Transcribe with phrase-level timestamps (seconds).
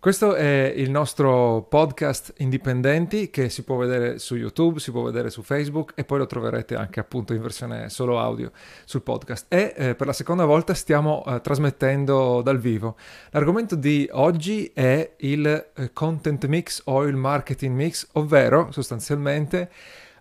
[0.00, 5.28] Questo è il nostro podcast Indipendenti che si può vedere su YouTube, si può vedere
[5.28, 8.52] su Facebook e poi lo troverete anche appunto in versione solo audio
[8.84, 9.46] sul podcast.
[9.48, 12.96] E eh, per la seconda volta stiamo eh, trasmettendo dal vivo.
[13.30, 19.68] L'argomento di oggi è il eh, content mix o il marketing mix, ovvero sostanzialmente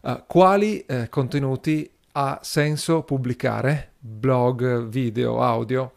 [0.01, 5.91] eh, quali eh, contenuti ha senso pubblicare, blog, video, audio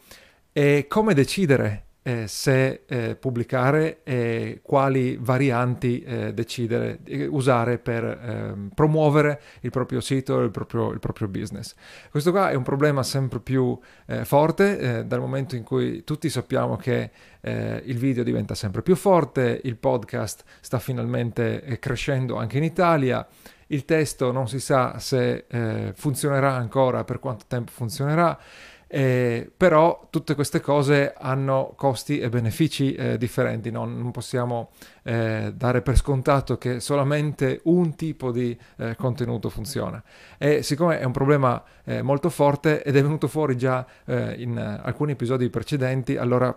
[0.52, 6.98] e come decidere eh, se eh, pubblicare e quali varianti eh, decidere,
[7.28, 11.74] usare per ehm, promuovere il proprio sito, il proprio, il proprio business.
[12.10, 16.30] Questo qua è un problema sempre più eh, forte eh, dal momento in cui tutti
[16.30, 17.10] sappiamo che
[17.42, 23.26] eh, il video diventa sempre più forte, il podcast sta finalmente crescendo anche in Italia.
[23.72, 25.44] Il testo non si sa se
[25.94, 28.36] funzionerà ancora, per quanto tempo funzionerà.
[28.92, 33.84] Eh, però tutte queste cose hanno costi e benefici eh, differenti, no?
[33.84, 34.70] non possiamo
[35.04, 40.02] eh, dare per scontato che solamente un tipo di eh, contenuto funziona.
[40.36, 44.58] E siccome è un problema eh, molto forte ed è venuto fuori già eh, in
[44.58, 46.52] alcuni episodi precedenti, allora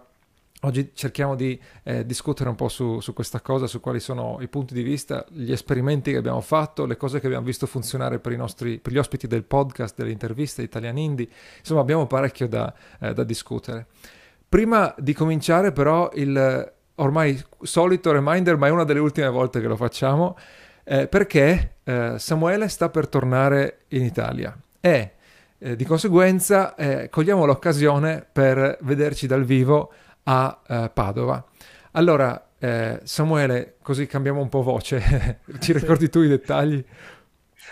[0.66, 4.48] Oggi cerchiamo di eh, discutere un po' su, su, questa cosa, su quali sono i
[4.48, 8.38] punti di vista, gli esperimenti che abbiamo fatto, le cose che abbiamo visto funzionare per,
[8.38, 11.28] nostri, per gli ospiti del podcast, delle interviste Italian Indie.
[11.60, 13.88] Insomma, abbiamo parecchio da, eh, da discutere.
[14.48, 19.68] Prima di cominciare, però, il ormai solito reminder, ma è una delle ultime volte che
[19.68, 20.38] lo facciamo,
[20.86, 25.12] eh, perché eh, Samuele sta per tornare in Italia e
[25.58, 29.92] eh, di conseguenza eh, cogliamo l'occasione per vederci dal vivo
[30.24, 31.46] a eh, Padova.
[31.92, 36.84] Allora, eh, Samuele, così cambiamo un po' voce, ci ricordi tu i dettagli?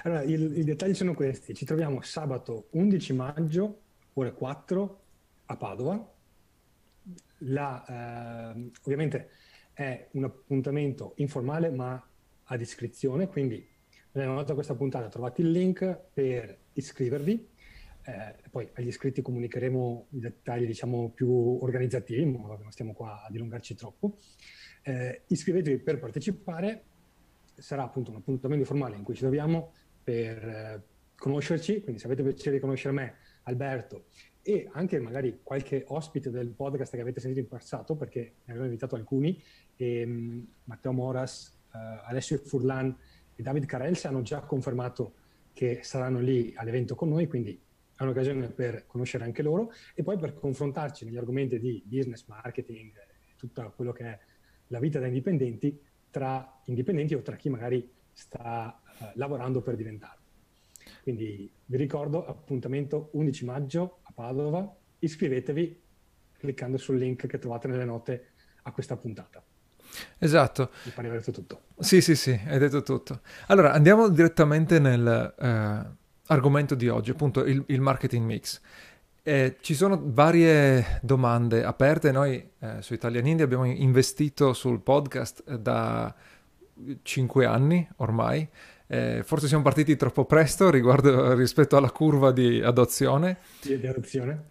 [0.04, 1.54] Allora, il, i dettagli sono questi.
[1.54, 3.80] Ci troviamo sabato 11 maggio,
[4.14, 5.02] ore 4,
[5.46, 6.14] a Padova.
[7.40, 9.30] La, eh, ovviamente
[9.74, 12.02] è un appuntamento informale ma
[12.44, 13.68] a iscrizione, quindi
[14.12, 17.50] nella nota questa puntata trovate il link per iscrivervi
[18.04, 21.30] eh, poi agli iscritti comunicheremo i dettagli diciamo, più
[21.62, 24.18] organizzativi, che non stiamo qua a dilungarci troppo.
[24.84, 26.84] Eh, iscrivetevi per partecipare,
[27.54, 29.74] sarà appunto un appuntamento formale in cui ci troviamo
[30.04, 30.82] per eh,
[31.16, 34.06] conoscerci, quindi se avete piacere di conoscere me, Alberto,
[34.42, 38.66] e anche magari qualche ospite del podcast che avete sentito in passato, perché ne abbiamo
[38.66, 39.40] invitato alcuni,
[39.76, 42.96] e, um, Matteo Moras, uh, Alessio Furlan
[43.36, 45.14] e David Carels hanno già confermato
[45.54, 47.60] che saranno lì all'evento con noi, quindi
[48.02, 52.92] è un'occasione per conoscere anche loro e poi per confrontarci negli argomenti di business, marketing,
[53.36, 54.20] tutto quello che è
[54.68, 55.80] la vita da indipendenti
[56.10, 60.20] tra indipendenti o tra chi magari sta uh, lavorando per diventarlo.
[61.04, 65.82] Quindi vi ricordo appuntamento 11 maggio a Padova, iscrivetevi
[66.40, 68.30] cliccando sul link che trovate nelle note
[68.64, 69.44] a questa puntata.
[70.18, 70.72] Esatto.
[70.86, 71.62] Mi pare aver detto tutto.
[71.78, 73.22] Sì, sì, sì, hai detto tutto.
[73.48, 75.36] Allora, andiamo direttamente nel...
[75.38, 76.00] Uh
[76.32, 78.60] argomento di oggi, appunto il, il marketing mix.
[79.24, 85.44] Eh, ci sono varie domande aperte, noi eh, su Italian Indie abbiamo investito sul podcast
[85.48, 86.14] eh, da
[87.04, 88.48] cinque anni ormai,
[88.88, 93.38] eh, forse siamo partiti troppo presto riguardo, rispetto alla curva di adozione.
[93.62, 94.50] Di adozione.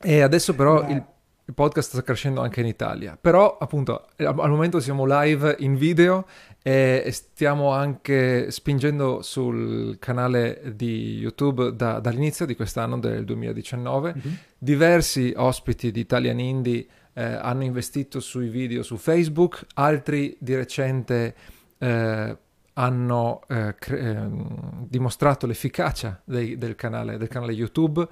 [0.00, 1.02] E adesso però il
[1.48, 6.26] il podcast sta crescendo anche in Italia, però appunto al momento siamo live in video
[6.60, 14.14] e stiamo anche spingendo sul canale di YouTube da, dall'inizio di quest'anno, del 2019.
[14.16, 14.34] Mm-hmm.
[14.58, 21.34] Diversi ospiti di Italian Indie eh, hanno investito sui video su Facebook, altri di recente
[21.78, 22.36] eh,
[22.78, 28.06] hanno eh, cre- ehm, dimostrato l'efficacia dei, del, canale, del, canale, YouTube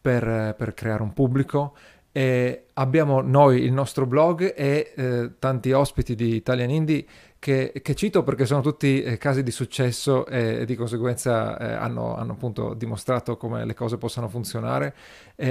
[0.00, 1.76] per, per creare un pubblico.
[2.16, 7.04] E abbiamo noi il nostro blog e eh, tanti ospiti di Italian Indie
[7.38, 11.74] che, che cito perché sono tutti eh, casi di successo e, e di conseguenza eh,
[11.74, 14.94] hanno, hanno, appunto dimostrato come le cose possano funzionare.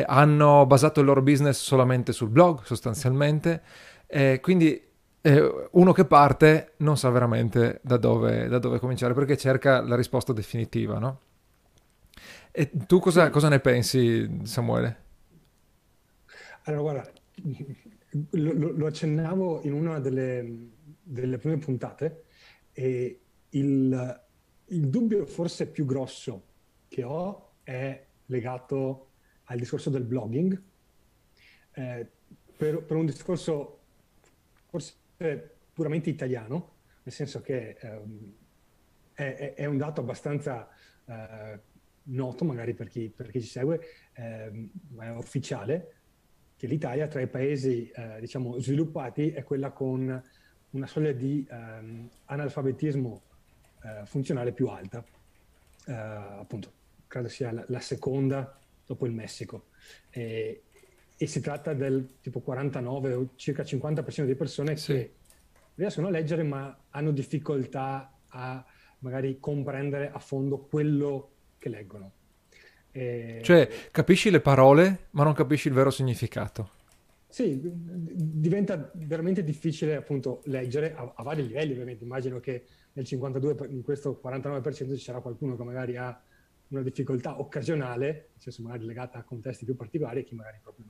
[0.07, 3.61] hanno basato il loro business solamente sul blog sostanzialmente.
[4.41, 4.81] quindi
[5.21, 9.95] eh, uno che parte non sa veramente da dove, da dove, cominciare perché cerca la
[9.95, 11.19] risposta definitiva, no?
[12.51, 15.04] E tu cosa, cosa ne pensi, Samuele?
[16.67, 17.13] Allora, guarda,
[18.31, 20.71] lo, lo accennavo in una delle,
[21.01, 22.25] delle prime puntate
[22.71, 23.19] e
[23.49, 24.23] il,
[24.65, 26.47] il, dubbio forse più grosso
[26.87, 29.11] che ho è legato
[29.45, 30.59] al discorso del blogging,
[31.73, 32.09] eh,
[32.57, 33.79] per, per, un discorso
[34.65, 34.95] forse
[35.71, 38.33] puramente italiano, nel senso che ehm,
[39.13, 40.67] è, è, un dato abbastanza
[41.05, 41.59] eh,
[42.03, 43.79] noto magari per chi, per chi ci segue,
[44.13, 45.94] eh, ma è ufficiale,
[46.65, 50.23] che l'Italia tra i paesi eh, diciamo sviluppati è quella con
[50.71, 53.21] una soglia di ehm, analfabetismo
[53.83, 55.03] eh, funzionale più alta,
[55.85, 56.71] eh, appunto
[57.07, 59.67] credo sia la, la, seconda dopo il Messico.
[60.09, 60.63] E,
[61.15, 64.93] e, si tratta del tipo 49 o circa 50% di persone sì.
[64.93, 65.13] che
[65.75, 68.65] riescono a leggere ma hanno difficoltà a
[68.99, 72.11] magari comprendere a fondo quello che leggono.
[72.95, 73.41] E...
[73.43, 76.69] Cioè, capisci le parole, ma non capisci il vero significato.
[77.27, 82.05] Sì, diventa veramente difficile appunto leggere a, a, vari livelli, ovviamente.
[82.05, 82.63] Immagino che
[82.93, 86.17] nel 52, in questo 49% ci sarà qualcuno che magari ha
[86.69, 90.85] una difficoltà occasionale, nel senso magari legata a contesti più particolari, e chi magari proprio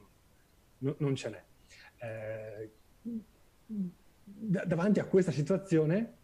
[0.77, 1.43] non, non, ce n'è.
[2.05, 2.69] Eh,
[4.67, 6.17] davanti a questa situazione,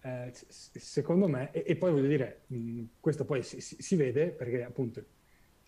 [0.00, 4.28] eh, secondo me, e, e, poi voglio dire, mh, questo poi si, si, si, vede
[4.28, 5.04] perché appunto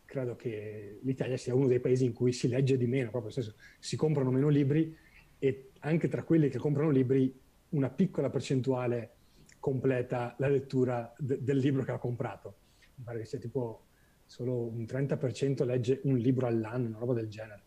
[0.05, 3.44] credo che l'Italia sia uno dei paesi in cui si legge di meno, proprio nel
[3.44, 4.97] senso si comprano meno libri
[5.38, 7.32] e anche tra quelli che comprano libri
[7.71, 9.15] una piccola percentuale
[9.59, 12.56] completa la lettura de- del libro che ha comprato.
[12.97, 13.87] Mi pare che sia tipo
[14.25, 17.62] solo un 30% legge un libro all'anno, una roba del genere.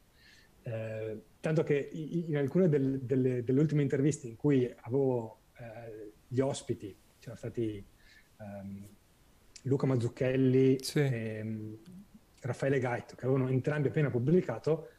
[0.63, 6.02] Eh, tanto che in alcune del, delle, delle, ultime interviste in cui avevo eh,
[6.33, 7.85] gli ospiti, c'erano stati
[8.37, 8.87] um,
[9.63, 10.99] Luca Mazzucchelli sì.
[10.99, 11.77] e um,
[12.41, 14.89] Raffaele Gaito, che avevano entrambi appena pubblicato,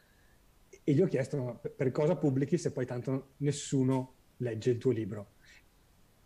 [0.85, 5.33] e gli ho chiesto per cosa pubblichi se poi tanto nessuno legge il tuo libro.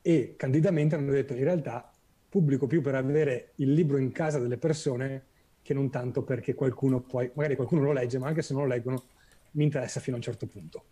[0.03, 1.91] E candidamente hanno detto in realtà
[2.29, 5.25] pubblico più per avere il libro in casa delle persone
[5.63, 8.69] che non tanto perché qualcuno poi, magari qualcuno lo legge, ma anche se non lo
[8.69, 9.05] leggono,
[9.53, 10.85] mi interessa fino a un certo punto.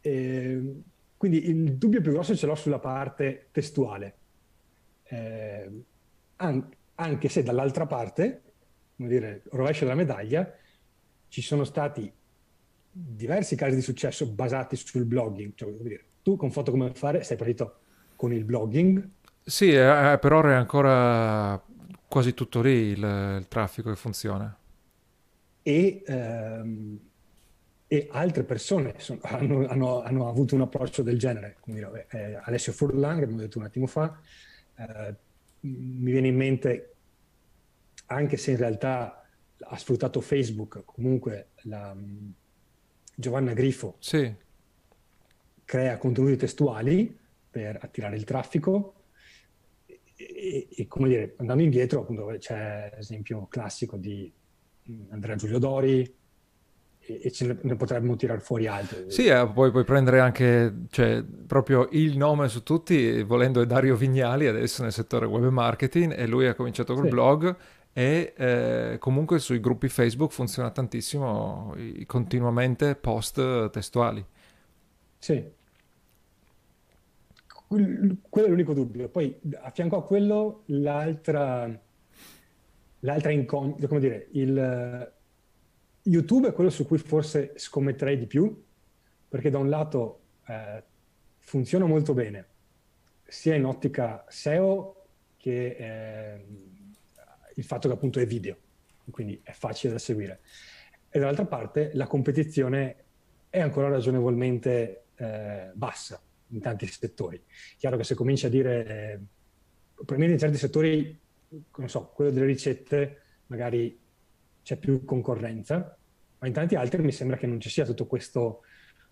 [0.00, 0.82] E, ehm,
[1.20, 4.14] quindi il dubbio più grosso ce l'ho sulla parte testuale,
[5.02, 5.70] eh,
[6.36, 8.42] an- anche se dall'altra parte,
[8.96, 10.50] come dire, rovescio della medaglia,
[11.28, 12.10] ci sono stati
[12.90, 15.52] diversi casi di successo basati sul blogging.
[15.56, 17.80] Cioè, dire, tu con Foto Come Fare sei partito
[18.16, 19.06] con il blogging.
[19.42, 21.62] Sì, eh, per ora è ancora
[22.08, 24.58] quasi tutto lì il, il traffico che funziona.
[25.62, 27.09] E ehm,
[27.92, 31.56] e altre persone sono, hanno, hanno, hanno, avuto un approccio del genere.
[31.64, 34.16] Dire, eh, Alessio Furlan, che abbiamo detto un attimo fa,
[34.76, 35.14] eh,
[35.62, 36.94] mi viene in mente,
[38.06, 39.26] anche se in realtà
[39.58, 42.32] ha sfruttato Facebook, comunque la, um,
[43.12, 44.32] Giovanna Grifo sì.
[45.64, 47.18] crea contenuti testuali
[47.50, 49.02] per attirare il traffico
[50.14, 54.32] e, e, come dire, andando indietro, appunto, c'è l'esempio classico di
[55.08, 56.18] Andrea Giulio Dori,
[57.18, 59.04] e ce ne, potremmo tirare fuori altri.
[59.08, 63.96] Sì, eh, poi puoi prendere anche cioè, proprio il nome su tutti, volendo è Dario
[63.96, 67.10] Vignali adesso nel settore web marketing e lui ha cominciato col sì.
[67.10, 67.56] blog
[67.92, 74.24] e eh, comunque sui gruppi Facebook funziona tantissimo i, continuamente post testuali.
[75.18, 75.58] Sì.
[77.66, 79.08] Quello è l'unico dubbio.
[79.08, 81.68] Poi a fianco a quello l'altra,
[83.00, 85.12] l'altra incognita, come dire, il
[86.02, 88.64] YouTube è quello su cui forse scommetterei di più,
[89.28, 90.82] perché da un lato eh,
[91.38, 92.46] funziona molto bene,
[93.24, 95.04] sia in ottica SEO
[95.36, 96.44] che eh,
[97.54, 98.56] il fatto che appunto è video,
[99.10, 100.40] quindi è facile da seguire.
[101.08, 102.96] E dall'altra parte la competizione
[103.50, 107.42] è ancora ragionevolmente eh, bassa in tanti settori.
[107.76, 111.18] Chiaro che se cominci a dire, eh, in certi settori,
[111.76, 113.98] non so, quello delle ricette, magari
[114.62, 115.96] c'è più concorrenza,
[116.38, 118.62] ma in tanti altri mi sembra che non ci sia tutto questo,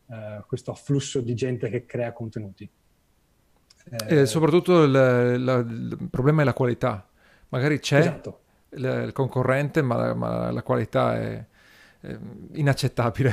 [0.07, 2.69] uh, questo afflusso di gente che crea contenuti.
[3.91, 7.09] Eh, e soprattutto il, la, il, problema è la qualità.
[7.49, 8.41] Magari c'è esatto.
[8.71, 11.45] il, il, concorrente, ma, ma, la qualità è,
[12.01, 12.19] è
[12.53, 13.33] inaccettabile.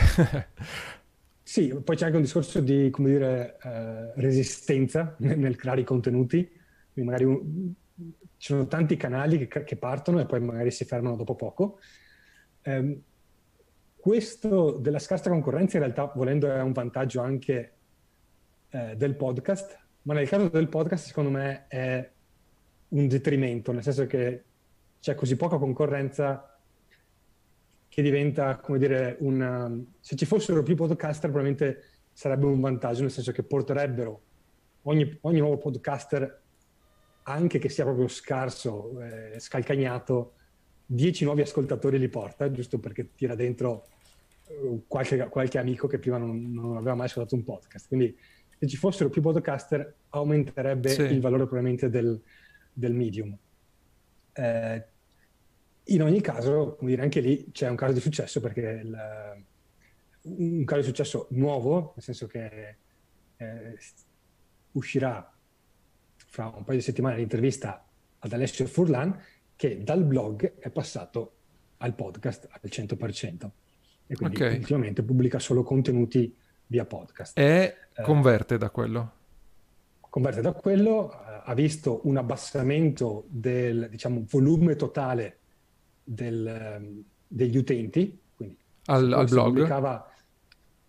[1.44, 5.86] sì, poi c'è anche un discorso di, come dire, eh, resistenza nel, nel, creare i
[5.86, 6.50] contenuti.
[6.94, 7.74] Quindi magari un,
[8.38, 11.80] ci sono tanti canali che, che, partono e poi magari si fermano dopo poco.
[12.66, 13.02] Um,
[13.96, 17.74] questo della scarsa concorrenza in realtà, volendo, è un vantaggio anche
[18.70, 22.12] eh, del podcast, ma nel caso del podcast secondo me è
[22.90, 24.44] un detrimento, nel senso che
[25.00, 26.60] c'è così poca concorrenza
[27.88, 29.72] che diventa, come dire, una...
[30.00, 34.22] se ci fossero più podcaster probabilmente sarebbe un vantaggio, nel senso che porterebbero
[34.84, 36.42] ogni, ogni nuovo podcaster,
[37.24, 40.34] anche che sia proprio scarso, eh, scalcagnato,
[40.86, 43.88] 10 nuovi ascoltatori li porta, giusto perché tira dentro
[44.88, 47.88] qualche, qualche, amico che prima non, non, aveva mai ascoltato un podcast.
[47.88, 48.16] Quindi
[48.58, 51.02] se ci fossero più podcaster aumenterebbe sì.
[51.02, 52.22] il valore probabilmente del,
[52.72, 53.36] del medium.
[54.34, 54.86] Eh,
[55.86, 59.46] in ogni caso, come dire, anche lì c'è un caso di successo perché il,
[60.22, 62.76] un caso di successo nuovo, nel senso che
[63.38, 63.78] eh,
[64.74, 65.32] uscirà
[66.16, 67.86] fra un paio di settimane l'intervista
[68.20, 69.18] ad Alessio Furlan
[69.56, 71.34] che dal blog è passato
[71.78, 73.50] al podcast al 100%
[74.08, 74.58] e quindi okay.
[74.58, 76.36] ultimamente pubblica solo contenuti
[76.68, 77.38] via podcast.
[77.38, 79.12] E eh, converte da quello?
[80.00, 85.40] Converte da quello, eh, ha visto un abbassamento del diciamo, volume totale
[86.04, 89.68] del, ehm, degli utenti, quindi al, al blog.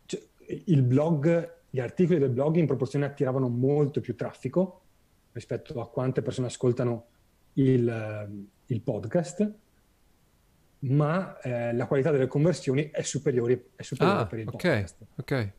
[0.04, 0.22] Cioè,
[0.66, 4.82] il blog, gli articoli del blog in proporzione attiravano molto più traffico
[5.32, 7.06] rispetto a quante persone ascoltano
[7.54, 9.52] il, ehm, il podcast,
[10.80, 14.96] ma eh, la qualità delle conversioni è superiore, è superiore ah, per il okay, podcast.
[15.16, 15.52] Ok,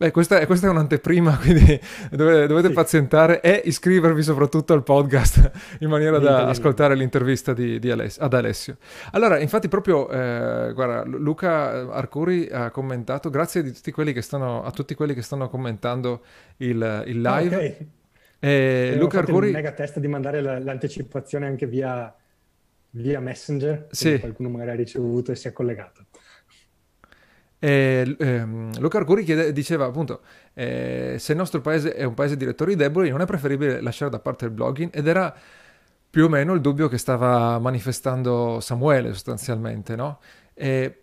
[0.00, 1.78] Beh, questa è, questa è un'anteprima, quindi
[2.10, 2.72] dovete, dovete sì.
[2.72, 8.32] pazientare e iscrivervi soprattutto al podcast in maniera da ascoltare l'intervista di, di Aless- ad
[8.32, 8.78] Alessio.
[9.10, 14.70] Allora, infatti proprio, eh, guarda, Luca Arcuri ha commentato, grazie tutti quelli che stanno, a
[14.70, 16.22] tutti quelli che stanno commentando
[16.56, 17.56] il, il ah, live.
[17.56, 17.88] Okay.
[18.40, 19.48] E Luca Arcuri...
[19.48, 22.12] un mega test di mandare la, l'anticipazione anche via,
[22.90, 24.18] via Messenger, sì.
[24.18, 26.06] qualcuno magari ha ricevuto e si è collegato.
[27.62, 30.22] E, ehm, Luca Arcuri chiede, diceva appunto
[30.54, 34.10] eh, se il nostro paese è un paese di lettori deboli non è preferibile lasciare
[34.10, 35.36] da parte il blogging ed era
[36.08, 40.20] più o meno il dubbio che stava manifestando Samuele sostanzialmente no?
[40.54, 41.02] E,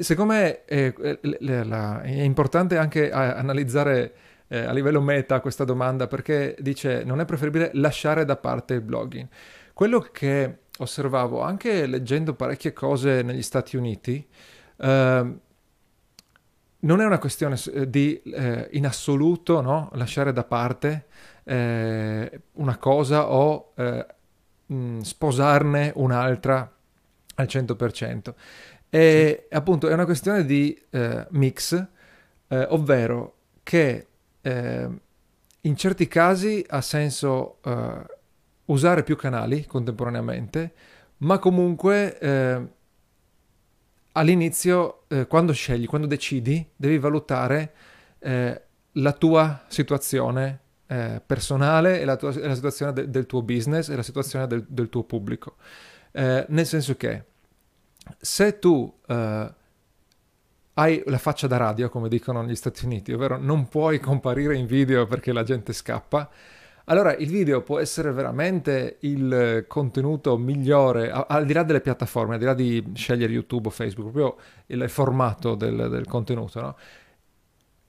[0.00, 4.14] secondo me è, è, è, importante anche analizzare
[4.48, 8.80] eh, a livello meta questa domanda perché dice non è preferibile lasciare da parte il
[8.82, 9.28] blogging
[9.72, 14.26] quello che osservavo anche leggendo parecchie cose negli Stati Uniti
[14.78, 15.40] Ehm,
[16.80, 19.90] non è una questione eh, di eh, in assoluto no?
[19.94, 21.06] lasciare da parte
[21.44, 24.06] eh, una cosa o eh,
[24.66, 26.70] mh, sposarne un'altra
[27.36, 28.34] al 100%.
[28.90, 29.54] E sì.
[29.54, 31.86] appunto è una questione di eh, mix,
[32.48, 34.08] eh, ovvero che
[34.44, 37.60] in certi casi ha senso
[38.66, 40.72] usare più canali contemporaneamente,
[41.18, 42.18] ma comunque
[44.14, 47.72] all'inizio, eh, quando scegli, quando decidi, devi valutare
[48.20, 53.88] eh, la tua situazione eh, personale e la, tua, la situazione de, del tuo business
[53.88, 55.56] e la situazione del, del tuo pubblico.
[56.12, 57.24] Eh, nel senso che
[58.18, 59.54] se tu eh,
[60.74, 64.66] hai la faccia da radio, come dicono negli Stati Uniti, ovvero non puoi comparire in
[64.66, 66.30] video perché la gente scappa,
[66.86, 72.38] allora, il video può essere veramente il contenuto migliore, al di là delle piattaforme, al
[72.38, 76.76] di là di scegliere YouTube o Facebook, proprio il formato del, del contenuto, no?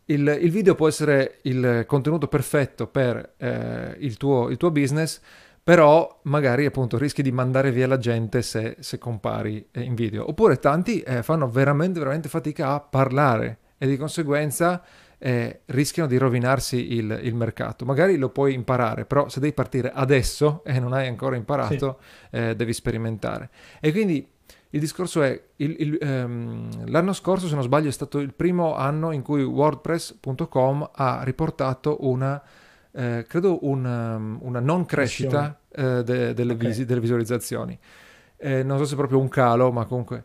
[0.05, 5.19] il, il, video può essere il contenuto perfetto per eh, il, tuo, il, tuo, business,
[5.65, 10.29] però magari appunto rischi di mandare via la gente se, se compari in video.
[10.29, 14.83] Oppure tanti eh, fanno veramente, veramente fatica a parlare e di conseguenza
[15.17, 17.83] eh, rischiano di rovinarsi il, il, mercato.
[17.83, 21.97] Magari lo puoi imparare, però se devi partire adesso e non hai ancora imparato,
[22.29, 22.37] sì.
[22.37, 23.49] eh, devi sperimentare.
[23.79, 24.23] E quindi
[24.69, 28.75] il discorso è, il, il, ehm, l'anno scorso, se non sbaglio, è stato il primo
[28.75, 32.39] anno in cui WordPress.com ha riportato una,
[32.95, 36.67] eh, credo, una, una non crescita eh, de, delle, okay.
[36.67, 37.77] visi, delle, visualizzazioni.
[38.37, 40.23] Eh, non so se è proprio un calo, ma comunque...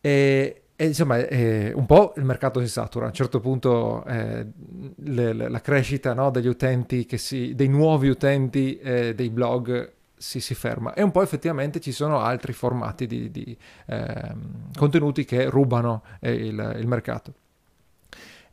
[0.00, 3.06] E, e insomma, eh, un po' il mercato si satura.
[3.06, 4.46] A un certo punto eh,
[4.96, 10.54] le, le, la crescita no, degli utenti, si, dei nuovi utenti dei blog si, si,
[10.54, 10.94] ferma.
[10.94, 16.76] E un po' effettivamente ci sono altri formati di, di ehm, contenuti che rubano il,
[16.78, 17.34] il, mercato.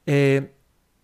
[0.03, 0.53] E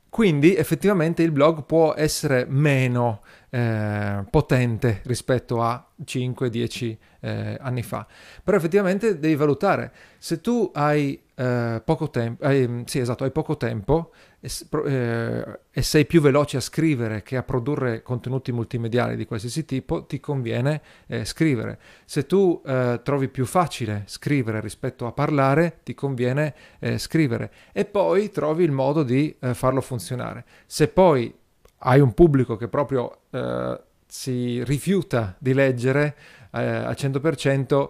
[0.10, 8.06] quindi effettivamente il blog può essere meno eh, potente rispetto a 5-10 eh, anni fa.
[8.44, 13.58] Però effettivamente devi valutare se tu hai eh, poco tempo, hai, sì, esatto, hai poco
[13.58, 14.50] tempo e,
[14.86, 20.06] eh, e, sei più veloce a scrivere che a produrre contenuti multimediali di qualsiasi tipo,
[20.06, 21.80] ti conviene eh, scrivere.
[22.06, 27.86] Se tu eh, trovi più facile scrivere rispetto a parlare, ti conviene eh, scrivere e
[27.86, 30.46] poi trovi il modo di farlo funzionare.
[30.66, 31.34] Se poi
[31.80, 36.16] hai un pubblico che proprio eh, si rifiuta di leggere
[36.52, 37.90] eh, al 100%,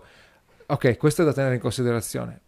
[0.65, 2.41] ok, questo è da tenere in considerazione.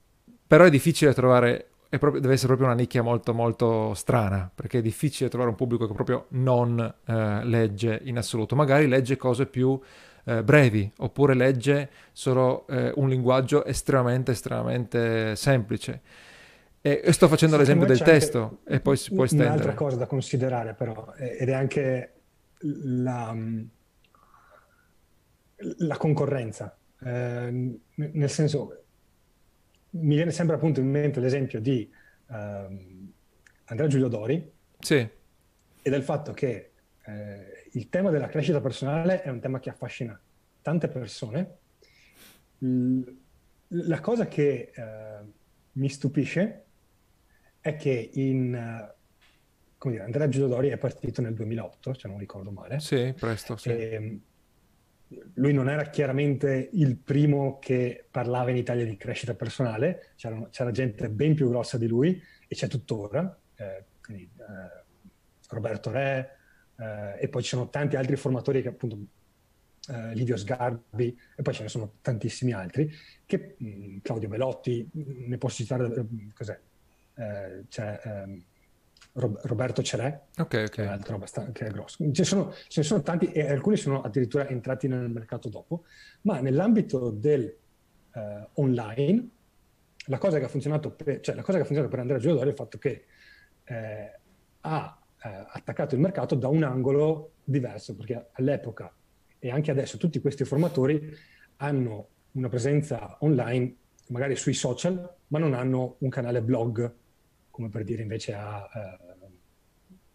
[0.45, 4.81] Però è difficile trovare, proprio, deve essere proprio una nicchia molto molto strana, perché è
[4.81, 8.55] difficile trovare un pubblico che proprio non eh, legge in assoluto.
[8.55, 9.79] Magari legge cose più
[10.25, 16.01] eh, brevi, oppure legge solo eh, un linguaggio estremamente, estremamente semplice.
[16.81, 19.53] E, sto facendo l'esempio del testo e poi si può estendere.
[19.53, 22.13] Un'altra cosa da considerare però, ed è anche
[22.59, 23.35] la,
[25.77, 26.77] la concorrenza.
[27.01, 28.83] eh, nel senso,
[29.91, 31.89] mi viene sempre appunto in mente l'esempio di
[32.29, 33.11] ehm,
[33.65, 34.95] Andrea Giulio Dori sì.
[34.95, 36.71] e del fatto che
[37.05, 40.19] eh, il tema della crescita personale è un tema che affascina
[40.61, 41.57] tante persone.
[42.59, 43.01] L-
[43.67, 45.17] la cosa che eh,
[45.73, 46.63] mi stupisce
[47.61, 48.87] è che in
[49.79, 52.79] come dire, Andrea Giudodori è partito nel 2008, se non ricordo male.
[52.81, 53.69] Sì, presto, sì.
[53.69, 54.21] E, ehm,
[55.35, 60.71] lui non era chiaramente il primo che parlava in Italia di crescita personale, c'era, c'era
[60.71, 64.83] gente ben più grossa di lui e c'è tuttora, eh, quindi, eh,
[65.49, 66.37] Roberto Re,
[66.77, 68.97] eh, e poi ci sono tanti altri formatori che appunto
[69.89, 72.91] eh, Livio Sgarbi e poi ce ne sono tantissimi altri,
[73.25, 76.59] che mh, mm, Claudio Belotti, ne posso citare, eh, cos'è?
[77.15, 77.99] Eh, c'è
[79.19, 80.99] Roberto Cerè, okay, okay.
[80.99, 82.11] Che, è abbastanza, che è grosso.
[82.11, 85.83] Ce, sono, ce ne sono tanti e alcuni sono addirittura entrati nel mercato dopo,
[86.21, 89.29] ma nell'ambito del eh, online
[90.05, 92.47] la cosa che ha funzionato per, cioè, la cosa che ha funzionato per Andrea Giordani
[92.47, 93.05] è il fatto che
[93.65, 94.19] eh,
[94.61, 98.93] ha eh, attaccato il mercato da un angolo diverso, perché all'epoca
[99.37, 101.15] e anche adesso tutti questi formatori
[101.57, 103.75] hanno una presenza online,
[104.07, 106.93] magari sui social, ma non hanno un canale blog
[107.59, 109.08] come per dire invece a uh,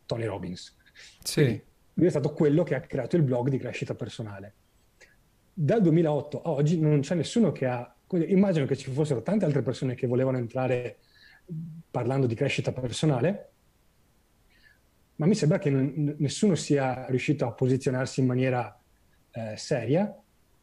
[0.06, 0.76] Tony Robbins.
[1.23, 1.42] Sì.
[1.42, 4.54] Quindi lui è stato quello che ha creato il blog di crescita personale.
[5.52, 7.88] Dal 2008 a oggi non c'è nessuno che ha...
[8.11, 10.99] Immagino che ci fossero tante altre persone che volevano entrare
[11.90, 13.50] parlando di crescita personale,
[15.16, 18.80] ma mi sembra che non, nessuno sia riuscito a posizionarsi in maniera
[19.30, 20.16] eh, seria.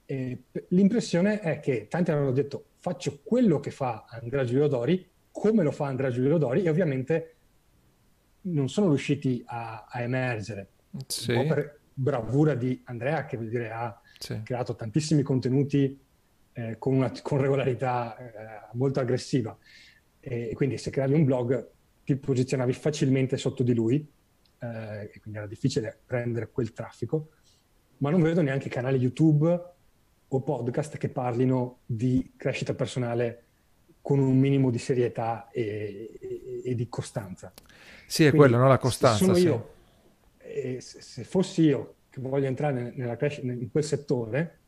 [0.05, 5.63] E l'impressione è che tanti hanno detto faccio quello che fa Andrea Giulio Dori come
[5.63, 7.35] lo fa Andrea Giulio Dori e ovviamente
[8.41, 10.69] non sono riusciti a, a emergere.
[11.07, 11.33] Sì.
[11.33, 14.41] Un po' per bravura di Andrea che vuol dire ha sì.
[14.43, 15.99] creato tantissimi contenuti
[16.53, 19.57] eh, con, una, con, regolarità eh, molto aggressiva
[20.19, 21.69] e quindi se creavi un blog
[22.03, 23.95] ti posizionavi facilmente sotto di lui
[24.59, 27.29] eh, e quindi era difficile prendere quel traffico
[27.97, 29.61] ma non vedo neanche canali YouTube
[30.27, 33.45] o podcast che parlino di crescita personale
[34.01, 37.51] con un minimo di serietà e, e, e di costanza.
[38.05, 38.67] Sì, è Quindi, quello, no?
[38.67, 39.33] la costanza.
[39.33, 39.45] Se, sì.
[39.45, 39.73] io,
[40.37, 44.59] eh, se, se, fossi io che voglio entrare nella crescita, in quel settore,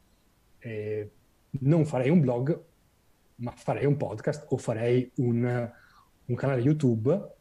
[0.59, 1.11] eh,
[1.61, 2.61] non farei un blog,
[3.35, 5.71] ma farei un podcast o farei un,
[6.25, 7.31] un canale YouTube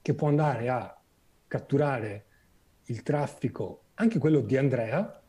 [0.00, 1.00] che può andare a
[1.46, 2.26] catturare
[2.86, 5.22] il traffico, anche quello di Andrea,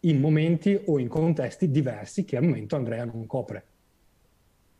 [0.00, 3.66] in momenti o in contesti diversi che al momento Andrea non copre.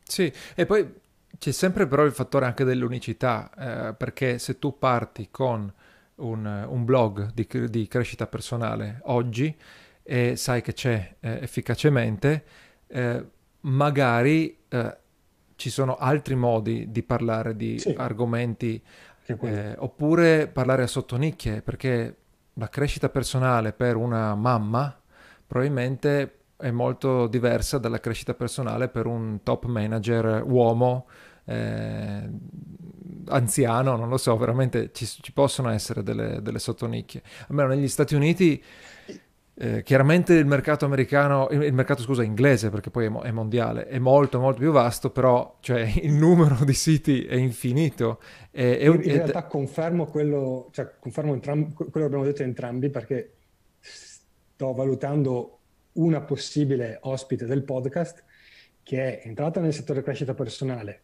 [0.03, 1.03] Sì, e poi
[1.39, 3.51] c'è sempre però il fattore anche dell'unicità,
[3.91, 5.73] eh, perché se tu parti con
[6.17, 9.55] un, un blog di, di, crescita personale oggi
[10.03, 12.45] e sai che c'è eh, efficacemente,
[12.87, 13.27] eh,
[13.61, 14.97] magari eh,
[15.57, 17.95] ci sono altri modi di parlare di sì.
[17.97, 18.83] argomenti,
[19.27, 22.17] eh, oppure parlare a sottonicchie, perché
[22.55, 24.97] la crescita personale per una mamma
[25.47, 31.07] probabilmente è molto diversa dalla crescita personale per un top manager uomo,
[31.45, 32.31] eh,
[33.27, 37.23] anziano, non lo so, veramente ci, ci possono essere delle, delle sottonicchie.
[37.49, 38.63] Almeno negli Stati Uniti
[39.57, 43.99] eh, chiaramente il mercato americano, il, mercato scusa inglese perché poi è, è, mondiale, è
[44.01, 48.21] molto molto più vasto, però cioè, il numero di siti è infinito.
[48.51, 52.43] È, è un, in, in realtà confermo quello, cioè, confermo entram- quello che abbiamo detto
[52.43, 53.35] entrambi perché
[53.81, 55.59] sto valutando
[55.95, 58.25] una possibile ospite del podcast
[58.83, 61.01] che è entrata nel settore crescita personale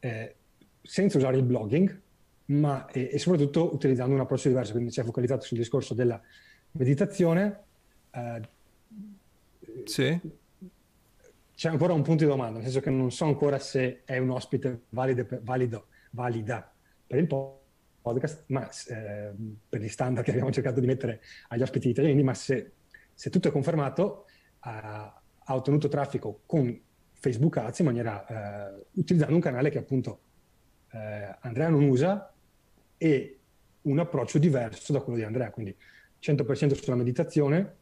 [0.00, 0.36] eh,
[0.82, 2.00] senza usare il blogging,
[2.46, 6.20] ma e, e, soprattutto utilizzando un approccio diverso, quindi si è focalizzato sul discorso della
[6.72, 7.60] meditazione.
[8.10, 8.40] Eh,
[9.84, 10.20] sì.
[11.54, 14.30] C'è ancora un punto di domanda, nel senso che non so ancora se è un
[14.30, 16.70] ospite valido, valido, valida
[17.06, 17.26] per il
[18.02, 19.32] podcast, ma eh,
[19.68, 22.72] per gli standard che abbiamo cercato di mettere agli ospiti italiani, ma se
[23.16, 24.26] se tutto è confermato,
[24.60, 26.80] ha, ha ottenuto traffico con
[27.14, 30.20] Facebook Ads in maniera eh, utilizzando un canale che appunto
[30.92, 32.32] eh, Andrea non usa
[32.98, 33.40] e
[33.82, 35.74] un approccio diverso da quello di Andrea, quindi
[36.20, 37.74] 100% sulla meditazione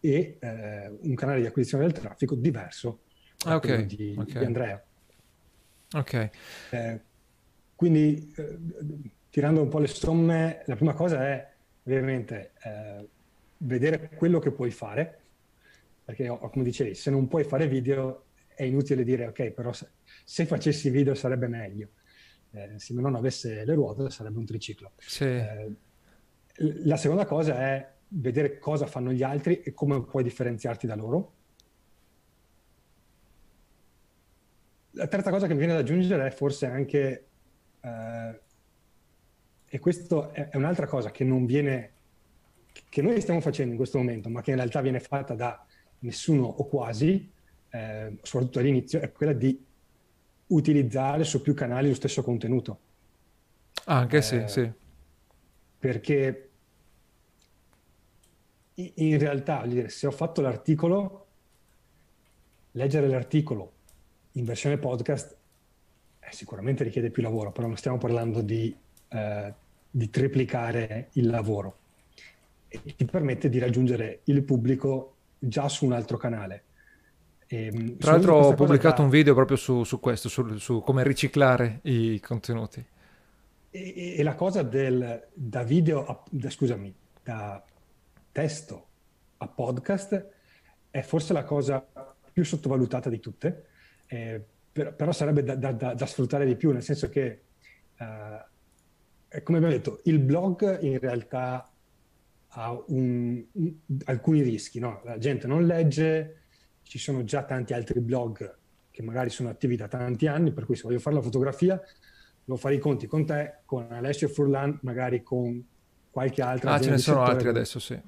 [0.00, 3.00] e eh, un canale di acquisizione del traffico diverso
[3.44, 4.38] da okay, quello di, okay.
[4.38, 4.84] di, Andrea.
[5.92, 6.30] Ok.
[6.70, 7.00] Eh,
[7.74, 8.58] quindi eh,
[9.30, 11.52] tirando un po' le somme, la prima cosa è
[11.84, 13.08] ovviamente eh,
[13.58, 15.20] vedere quello che puoi fare,
[16.04, 19.88] perché oh, come dicevi, se non puoi fare video è inutile dire ok, però se,
[20.24, 21.90] se facessi video sarebbe meglio.
[22.50, 24.92] Eh, se non avesse le ruote sarebbe un triciclo.
[24.96, 25.24] Sì.
[25.24, 25.72] Eh,
[26.84, 31.34] la seconda cosa è vedere cosa fanno gli altri e come puoi differenziarti da loro.
[34.92, 37.28] La terza cosa che mi viene da aggiungere è forse anche,
[37.80, 38.40] eh,
[39.66, 41.97] e questo è, è un'altra cosa che non viene
[42.88, 45.64] che noi stiamo facendo in questo momento, ma che in realtà viene fatta da
[46.00, 47.30] nessuno o quasi,
[47.70, 49.64] eh, soprattutto all'inizio, è quella di
[50.48, 52.80] utilizzare su più canali lo stesso contenuto.
[53.84, 54.70] Anche eh, sì, sì.
[55.78, 56.50] Perché
[58.74, 61.26] in realtà, se ho fatto l'articolo,
[62.72, 63.72] leggere l'articolo
[64.32, 65.36] in versione podcast
[66.20, 68.74] eh, sicuramente richiede più lavoro, però non stiamo parlando di,
[69.08, 69.54] eh,
[69.90, 71.78] di triplicare il lavoro
[72.68, 76.64] e ti permette di raggiungere il pubblico già su un altro canale.
[77.46, 79.02] E, ehm, Tra l'altro ho pubblicato da...
[79.04, 82.84] un video proprio su, su questo, su, su, come riciclare i contenuti.
[83.70, 87.64] E, e la cosa del da video, a, da, scusami, da
[88.32, 88.86] testo
[89.38, 90.28] a podcast
[90.90, 91.86] è forse la cosa
[92.32, 93.64] più sottovalutata di tutte,
[94.06, 97.40] eh, però, però, sarebbe da, da, da, sfruttare di più, nel senso che,
[97.96, 101.68] eh, come abbiamo detto, il blog in realtà
[102.60, 105.00] ha un, un, alcuni rischi, no?
[105.04, 106.42] la gente non legge,
[106.82, 108.56] ci sono già tanti altri blog
[108.90, 111.80] che magari sono attivi da tanti anni, per cui se voglio fare la fotografia
[112.44, 115.64] devo fare i conti con te, con Alessio Furlan, magari con
[116.10, 116.72] qualche altra.
[116.72, 118.00] Ah, ce ne sono altri adesso, sì.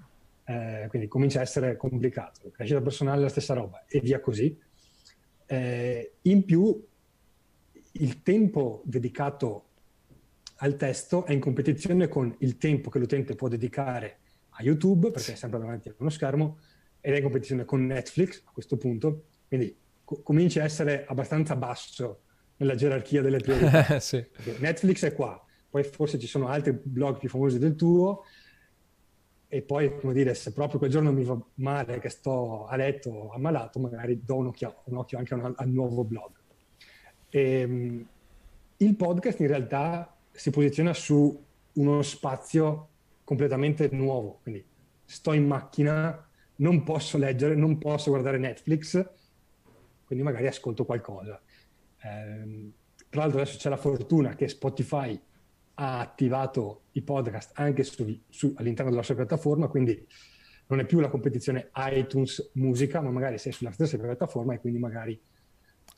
[0.44, 2.50] Eh, quindi comincia a essere complicato.
[2.50, 4.58] Crescita personale è la stessa roba e via così.
[5.46, 6.84] Eh, in più,
[7.92, 9.66] il tempo dedicato
[10.56, 14.18] al testo è in competizione con il tempo che l'utente può dedicare
[14.60, 16.58] a YouTube, perché è sempre davanti a uno schermo,
[17.00, 19.24] ed è in competizione con Netflix a questo punto.
[19.48, 22.22] Quindi co- comincia a essere abbastanza basso
[22.56, 23.98] nella gerarchia delle priorità.
[23.98, 24.24] sì.
[24.58, 28.24] Netflix è qua, poi forse ci sono altri blog più famosi del tuo,
[29.52, 33.30] e poi, come dire, se proprio quel giorno mi va male, che sto a letto
[33.30, 36.30] ammalato, magari do un occhio, un occhio anche al, nuovo blog.
[37.28, 38.06] E, ehm,
[38.76, 42.88] il podcast in realtà si posiziona su uno spazio
[43.30, 44.64] completamente nuovo, quindi
[45.04, 49.08] sto in macchina, non posso leggere, non posso guardare Netflix,
[50.04, 51.40] quindi magari ascolto qualcosa.
[52.02, 52.72] Eh,
[53.08, 55.16] tra l'altro adesso c'è la fortuna che Spotify
[55.74, 60.04] ha attivato i podcast anche su, su, all'interno della sua piattaforma, quindi
[60.66, 64.80] non è più la competizione iTunes musica, ma magari sei sulla stessa piattaforma e quindi
[64.80, 65.20] magari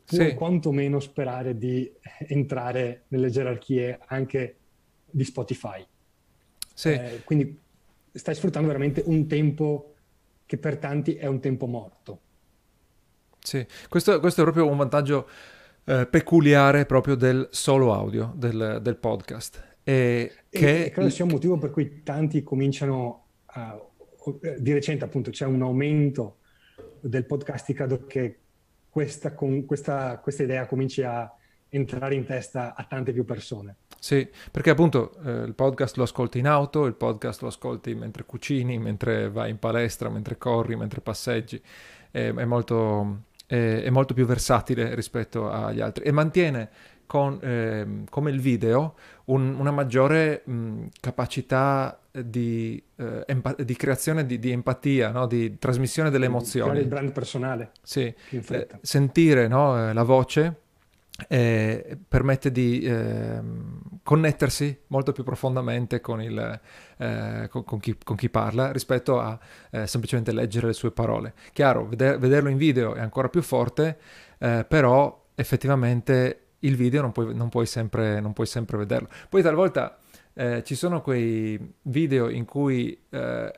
[0.05, 0.35] sì.
[0.35, 1.91] quantomeno sperare di
[2.29, 4.59] entrare nelle gerarchie anche
[5.11, 5.83] di Spotify.
[6.83, 6.89] Sì.
[6.89, 7.57] Eh, quindi
[8.13, 9.95] stai sfruttando veramente un tempo
[10.45, 12.21] che per tanti è un tempo morto.
[13.39, 15.29] Sì, questo, questo è proprio un vantaggio
[15.85, 19.77] eh, peculiare proprio del solo audio, del, del podcast.
[19.85, 20.87] E, che...
[20.87, 23.81] e credo sia un motivo per cui tanti cominciano a...
[24.59, 26.39] Di recente appunto c'è un aumento
[27.01, 28.39] del podcast, credo che
[28.89, 31.33] questa, con, questa, questa idea cominci a
[31.69, 33.77] entrare in testa a tante più persone.
[34.03, 38.25] Sì, perché appunto eh, il podcast lo ascolti in auto, il podcast lo ascolti mentre
[38.25, 41.63] cucini, mentre vai in palestra, mentre corri, mentre passeggi,
[42.11, 46.69] è, è, molto, è, è molto più versatile rispetto agli altri e mantiene
[47.07, 54.27] con, eh, come il video un, una maggiore mh, capacità di, eh, empa- di creazione
[54.27, 55.29] di, di empatia, no?
[55.29, 56.81] di trasmissione delle emozioni.
[56.81, 57.71] il brand personale.
[57.81, 59.91] Sì, eh, sentire no?
[59.91, 60.57] Eh, la voce
[61.29, 63.41] eh, permette di eh,
[64.03, 66.61] connettersi molto più profondamente con, il,
[66.97, 69.39] eh, con, con, chi, con, chi, parla rispetto a
[69.71, 71.35] eh, semplicemente leggere le sue parole.
[71.53, 73.99] Chiaro, veder, vederlo in video è ancora più forte,
[74.39, 79.09] eh, però effettivamente il video non puoi, non puoi, sempre, non puoi sempre, vederlo.
[79.29, 79.99] Poi talvolta
[80.35, 83.53] eh, ci sono quei video in cui eh,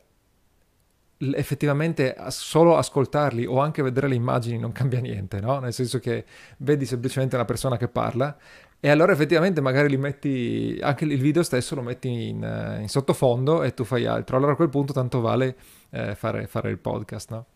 [1.18, 5.58] effettivamente solo ascoltarli o anche vedere le immagini non cambia niente, no?
[5.58, 6.24] Nel senso che
[6.58, 8.36] vedi semplicemente una persona che parla
[8.80, 13.62] e allora effettivamente magari li metti, anche il video stesso lo metti in, in sottofondo
[13.62, 14.36] e tu fai altro.
[14.36, 15.56] Allora a quel punto tanto vale
[15.90, 17.46] eh, fare, fare, il podcast, no?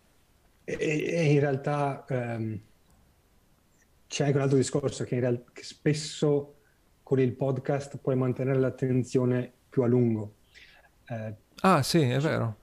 [0.64, 2.04] E, e in realtà...
[2.08, 2.60] Um
[4.08, 6.54] c'è anche un altro discorso che, in realtà, che spesso
[7.02, 10.34] con il podcast puoi mantenere l'attenzione più a lungo.
[11.06, 12.56] Eh, ah sì, è vero.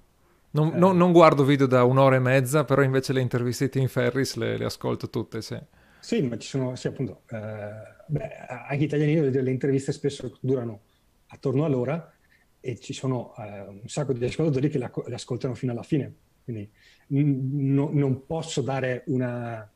[0.52, 3.72] Non, eh, non, non, guardo video da un'ora e mezza, però invece le interviste di
[3.72, 5.58] Tim Ferris le, le ascolto tutte, sì.
[6.00, 8.30] Sì, ma ci sono, sì, appunto, eh, beh,
[8.68, 10.82] anche italiani le interviste spesso durano
[11.28, 12.14] attorno all'ora
[12.60, 16.14] e ci sono eh, un sacco di ascoltatori che le, le ascoltano fino alla fine.
[16.44, 16.70] Quindi
[17.08, 19.70] n- non posso dare una,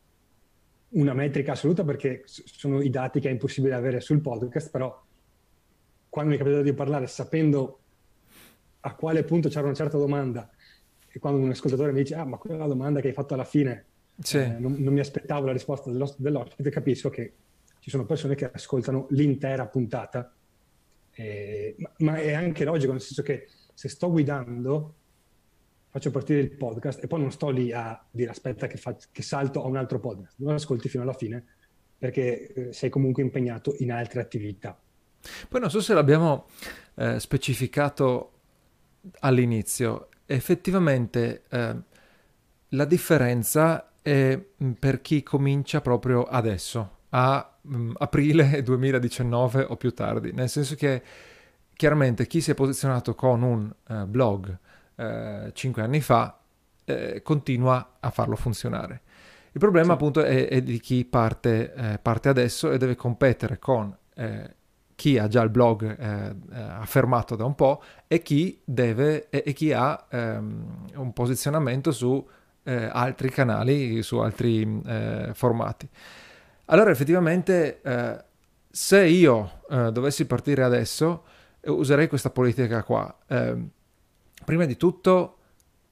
[0.89, 5.03] una metrica assoluta perché sono i dati che è impossibile avere sul podcast, però
[6.09, 7.79] quando mi è capitato di parlare sapendo
[8.81, 10.49] a quale punto c'era una certa domanda
[11.07, 13.85] e quando un ascoltatore mi dice ah ma quella domanda che hai fatto alla fine
[14.19, 14.37] Sì.
[14.37, 17.33] Eh, non, non, mi aspettavo la risposta dell'ospite, capisco che
[17.89, 20.31] ci sono persone che ascoltano l'intera puntata,
[21.09, 24.93] eh, ma, è anche logico, nel senso che se sto guidando,
[25.89, 29.23] faccio partire il podcast e poi non sto lì a dire aspetta che, fa, che
[29.23, 31.43] salto a un altro podcast, non ascolti fino alla fine
[31.97, 34.79] perché eh, sei comunque impegnato in altre attività.
[35.49, 36.45] Poi non so se l'abbiamo
[36.93, 38.33] eh, specificato
[39.21, 41.75] all'inizio, effettivamente eh,
[42.69, 49.93] la differenza è mm, per chi comincia proprio adesso, a um, aprile 2019 o più
[49.93, 51.01] tardi, nel senso che
[51.73, 54.57] chiaramente chi si è posizionato con un uh, blog
[54.95, 56.39] uh, 5 anni fa
[56.89, 59.01] eh, continua a farlo funzionare.
[59.51, 59.91] Il problema sì.
[59.93, 64.55] appunto è, è, di chi parte, eh, parte, adesso e deve competere con eh,
[64.95, 69.53] chi ha già il blog eh, affermato da un po' e chi deve e, e
[69.53, 72.27] chi ha ehm, un posizionamento su
[72.63, 75.87] eh, altri canali, su altri eh, formati.
[76.71, 78.23] Allora effettivamente eh,
[78.69, 81.23] se io eh, dovessi partire adesso
[81.61, 83.17] userei questa politica qua.
[83.27, 83.69] Ehm,
[84.45, 85.37] prima di tutto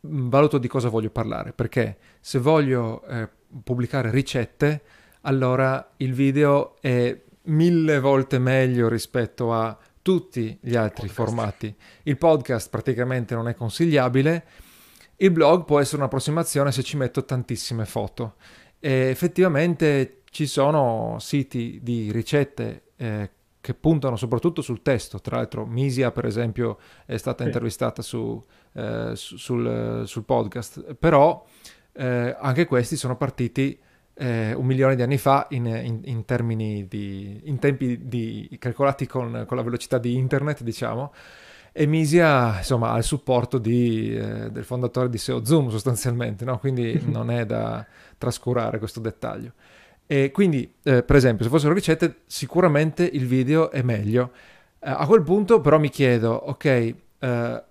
[0.06, 3.28] mm, valuto di cosa voglio parlare, perché se voglio eh,
[3.64, 4.82] pubblicare ricette,
[5.22, 11.76] allora il video è mille volte meglio rispetto a tutti gli altri formati.
[12.04, 14.46] Il podcast praticamente non è consigliabile.
[15.18, 18.36] Il blog può essere un'approssimazione se ci metto tantissime foto.
[18.80, 25.20] E effettivamente ci sono siti di ricette eh, che puntano soprattutto sul testo.
[25.20, 27.50] Tra l'altro, Misia, per esempio, è stata sì.
[27.50, 28.42] intervistata su,
[28.74, 30.94] eh, sul, sul, podcast.
[30.94, 31.46] Però
[31.94, 33.78] eh, anche questi sono partiti
[34.14, 39.06] eh, un milione di anni fa in, in, in termini di in tempi di, calcolati
[39.06, 41.14] con, con, la velocità di internet, diciamo.
[41.72, 46.58] E Misia, insomma, ha il supporto di, eh, del fondatore di SEO Zoom sostanzialmente, no?
[46.58, 47.86] quindi non è da
[48.18, 49.52] trascurare questo dettaglio.
[50.10, 54.32] E quindi, eh, per esempio, se fossero ricette, sicuramente il video è meglio.
[54.80, 57.64] Eh, a quel punto, però, mi chiedo, ok, eh,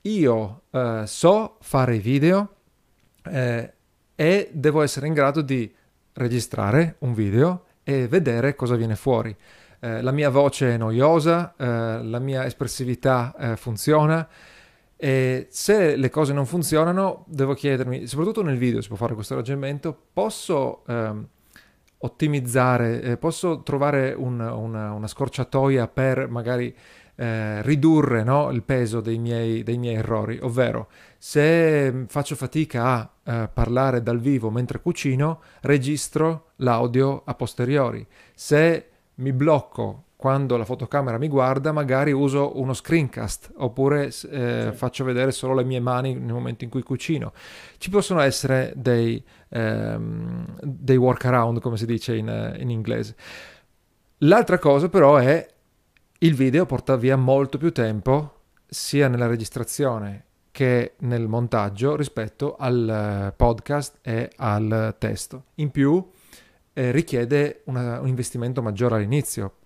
[0.00, 2.54] io eh, so fare video
[3.24, 3.72] eh,
[4.14, 5.72] e devo essere in grado di
[6.14, 9.36] registrare un video e vedere cosa viene fuori.
[9.78, 14.26] Eh, la mia voce è noiosa, la mia espressività funziona
[14.96, 19.34] e se le cose non funzionano devo chiedermi, soprattutto nel video si può fare questo
[19.34, 21.26] ragionamento, posso ehm,
[22.02, 26.74] ottimizzare, eh, posso trovare un, una, una scorciatoia per magari
[27.14, 30.88] eh, ridurre no, il peso dei miei, dei miei, errori, ovvero
[31.18, 38.04] se faccio fatica a eh, parlare dal vivo mentre cucino, registro l'audio a posteriori.
[38.34, 44.70] Se mi blocco quando la fotocamera mi guarda, magari uso uno screencast oppure eh, sì.
[44.72, 47.32] faccio vedere solo le mie mani nel momento in cui cucino.
[47.76, 53.16] Ci possono essere dei, ehm, dei workaround, come si dice in, in inglese.
[54.18, 55.44] L'altra cosa però è
[56.18, 62.88] il video porta via molto più tempo sia nella registrazione che nel montaggio rispetto al
[62.88, 65.46] eh, podcast e al testo.
[65.56, 66.08] In più
[66.74, 69.56] eh, richiede una, un investimento maggiore all'inizio.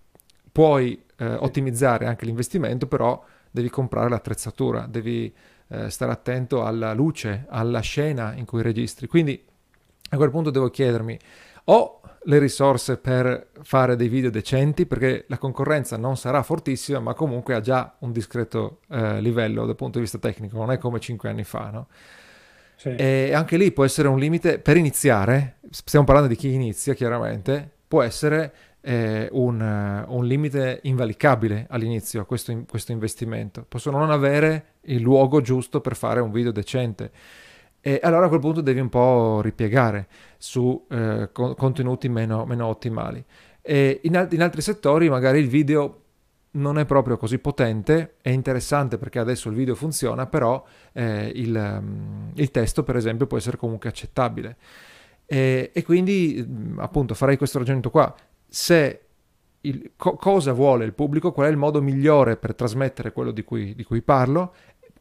[0.57, 5.31] Puoi eh, ottimizzare anche l'investimento, però devi comprare l'attrezzatura, devi
[5.67, 9.05] eh, stare attento alla luce, alla scena in cui registri.
[9.05, 9.39] Quindi
[10.09, 11.19] a quel punto devo chiedermi
[11.65, 17.13] o le risorse per fare dei video decenti perché la concorrenza non sarà fortissima ma
[17.13, 20.99] comunque ha già un discreto eh, livello dal punto di vista tecnico, non è come
[20.99, 21.87] cinque anni fa, no?
[22.77, 22.95] Sì.
[22.95, 27.69] E anche lì può essere un limite per iniziare, stiamo parlando di chi inizia chiaramente,
[27.87, 28.53] può essere
[28.87, 33.65] eh, un, un, limite invalicabile all'inizio questo, questo investimento.
[33.67, 37.11] Posso non avere il luogo giusto per fare un video decente
[37.81, 43.23] e allora a quel punto devi un po' ripiegare su eh, contenuti meno, meno, ottimali.
[43.63, 46.03] In, al- in altri settori magari il video
[46.51, 51.53] non è proprio così potente, è interessante perché adesso il video funziona, però eh, il,
[51.53, 54.55] um, il, testo per esempio può essere comunque accettabile.
[55.25, 58.15] E, e quindi mm, appunto farei questo ragionamento qua.
[58.47, 59.01] Se
[59.61, 63.43] il, co- cosa vuole il pubblico, qual è il modo migliore per trasmettere quello di
[63.43, 64.53] cui, di cui parlo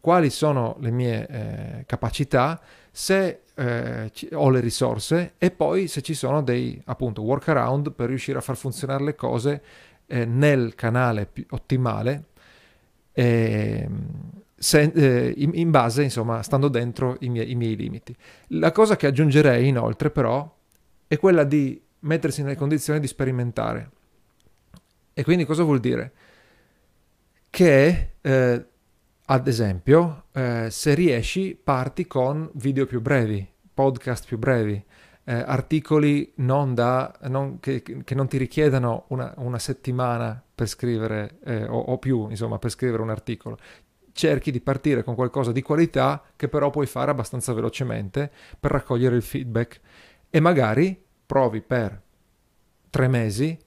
[0.06, 2.60] quali sono le mie eh, capacità,
[2.92, 8.38] se eh, ho le risorse e poi se ci sono dei appunto workaround per riuscire
[8.38, 9.62] a far funzionare le cose
[10.06, 12.24] eh, nel canale ottimale
[13.14, 14.06] ehm,
[14.54, 18.14] se, eh, in, in, base insomma stando dentro i miei, i miei limiti.
[18.50, 20.48] La cosa che aggiungerei inoltre però
[21.08, 23.90] è quella di mettersi nelle condizioni di sperimentare.
[25.14, 26.12] E quindi cosa vuol dire?
[27.48, 28.66] Che eh,
[29.28, 34.84] ad esempio, eh, se riesci, parti con video più brevi, podcast più brevi.
[35.28, 41.38] eh, articoli non da, non, che, che, non ti richiedano una, una settimana per scrivere
[41.44, 43.58] eh, o, o, più, insomma, per scrivere un articolo.
[44.12, 48.30] Cerchi di partire con qualcosa di qualità che però puoi fare abbastanza velocemente
[48.60, 49.80] per raccogliere il feedback
[50.30, 52.00] e magari provi per
[52.88, 53.58] tre mesi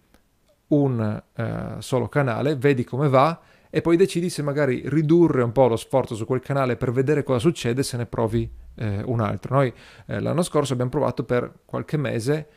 [0.67, 5.67] un eh, solo canale, vedi come va e poi decidi se magari ridurre un po'
[5.67, 9.55] lo sforzo su quel canale per vedere cosa succede se ne provi eh, un altro.
[9.55, 9.71] Noi
[10.07, 12.47] eh, l'anno scorso abbiamo provato per qualche mese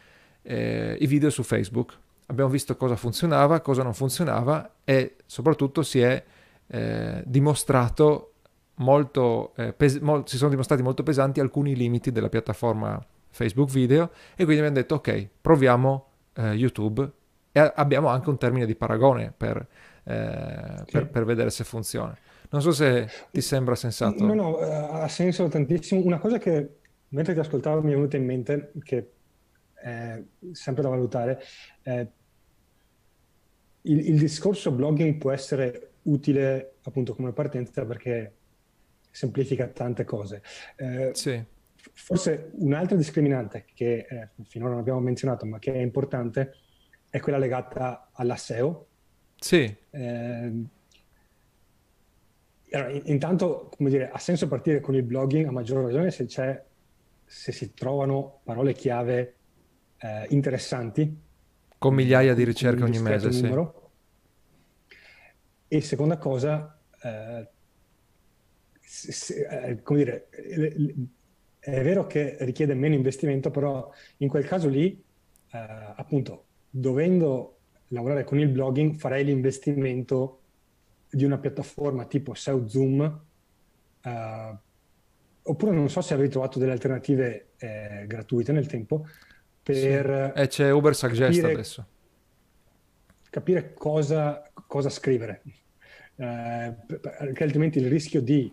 [0.42, 6.00] eh, i video su Facebook, abbiamo visto cosa funzionava, cosa non funzionava e soprattutto si
[6.00, 6.22] è
[6.66, 8.32] eh, dimostrato
[8.76, 14.10] molto, eh, pes- mol- si sono dimostrati molto pesanti alcuni limiti della piattaforma Facebook Video
[14.32, 17.10] e quindi abbiamo detto ok, proviamo eh, YouTube
[17.50, 19.66] e a- abbiamo anche un termine di paragone per,
[20.04, 22.16] eh, per, per vedere se funziona.
[22.50, 24.24] Non so se ti sembra sensato.
[24.24, 26.02] No, no, eh, ha senso tantissimo.
[26.04, 26.76] Una cosa che
[27.08, 29.10] mentre ti ascoltavo mi è venuta in mente, che
[29.74, 31.40] è sempre da valutare,
[31.82, 32.06] eh,
[33.82, 38.32] il, il, discorso blogging può essere utile appunto come partenza perché
[39.10, 40.42] semplifica tante cose.
[40.76, 41.42] Eh, sì.
[41.94, 46.54] Forse un'altra discriminante che eh, finora non abbiamo menzionato ma che è importante
[47.10, 48.86] è quella legata alla SEO.
[49.36, 49.76] Sì.
[49.90, 50.52] Eh,
[52.70, 57.52] allora, intanto, come dire, ha senso partire con il blogging a maggior ragione se, se
[57.52, 59.34] si trovano parole chiave
[59.98, 61.20] eh, interessanti.
[61.78, 63.90] Con migliaia di ricerche ogni mese, numero.
[64.88, 64.96] sì.
[65.68, 67.48] E seconda cosa, eh,
[68.80, 70.28] se, se, eh, come dire,
[71.64, 75.00] è vero che richiede meno investimento, però in quel caso lì,
[75.52, 75.58] eh,
[75.94, 80.40] appunto, dovendo lavorare con il blogging, farei l'investimento
[81.08, 83.20] di una piattaforma tipo SEO Zoom,
[84.02, 84.58] uh,
[85.42, 89.06] oppure non so se avete trovato delle alternative eh, gratuite nel tempo
[89.62, 90.32] per...
[90.34, 90.40] Sì.
[90.40, 91.86] E c'è Uber Suggest capire, adesso.
[93.30, 95.42] Capire cosa, cosa scrivere,
[96.16, 98.52] eh, perché altrimenti il rischio di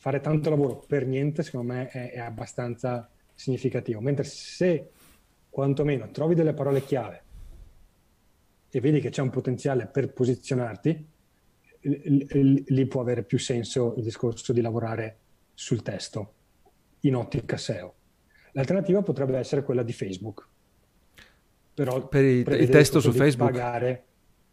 [0.00, 4.00] fare tanto lavoro per niente, secondo me, è, è abbastanza significativo.
[4.00, 4.88] Mentre se
[5.50, 7.22] quantomeno trovi delle parole chiave
[8.70, 11.06] e vedi che c'è un potenziale per posizionarti,
[11.82, 15.18] lì può avere più senso il discorso di lavorare
[15.52, 16.34] sul testo
[17.00, 17.94] in ottica SEO.
[18.52, 20.48] L'alternativa potrebbe essere quella di Facebook.
[21.74, 23.50] Però per il, il testo su Facebook?
[23.50, 24.04] Pagare,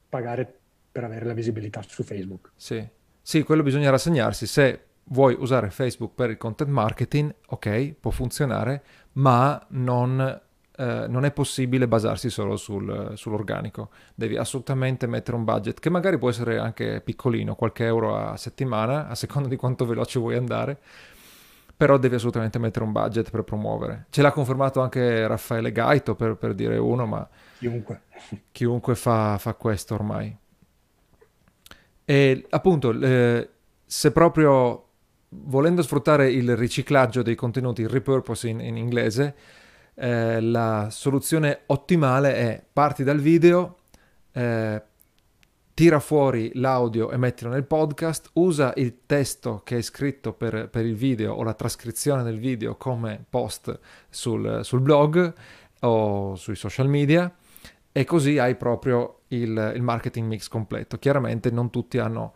[0.10, 0.60] pagare,
[0.92, 2.52] per avere la visibilità su Facebook.
[2.58, 2.86] Sì.
[3.22, 4.46] sì, quello bisogna rassegnarsi.
[4.46, 10.42] Se vuoi usare Facebook per il content marketing, ok, può funzionare, ma non
[10.80, 16.20] eh, non è possibile basarsi solo sul, sull'organico, devi assolutamente mettere un budget che magari
[16.20, 20.78] può essere anche piccolino, qualche euro a settimana, a seconda di quanto veloce vuoi andare,
[21.76, 24.06] però devi assolutamente mettere un budget per promuovere.
[24.12, 28.02] Ce l'ha confermato anche Raffaele Gaito, per, per dire uno, ma chiunque,
[28.52, 30.36] chiunque fa, fa, questo ormai.
[32.06, 33.50] E appunto, eh,
[33.84, 34.87] se proprio
[35.30, 39.36] volendo sfruttare il riciclaggio dei contenuti, il repurposing in inglese,
[39.96, 43.78] eh, la soluzione ottimale è parti dal video,
[44.32, 44.82] eh,
[45.74, 50.86] tira fuori l'audio e mettilo nel podcast, usa il testo che hai scritto per, per
[50.86, 55.34] il video o la trascrizione del video come post sul, sul, blog
[55.82, 57.32] o sui social media
[57.92, 60.98] e così hai proprio il, il marketing mix completo.
[60.98, 62.34] Chiaramente non tutti hanno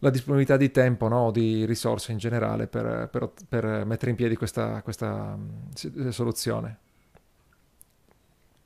[0.00, 4.16] la disponibilità di tempo o no, di risorse in generale per, per, per mettere in
[4.16, 6.78] piedi questa, questa um, soluzione.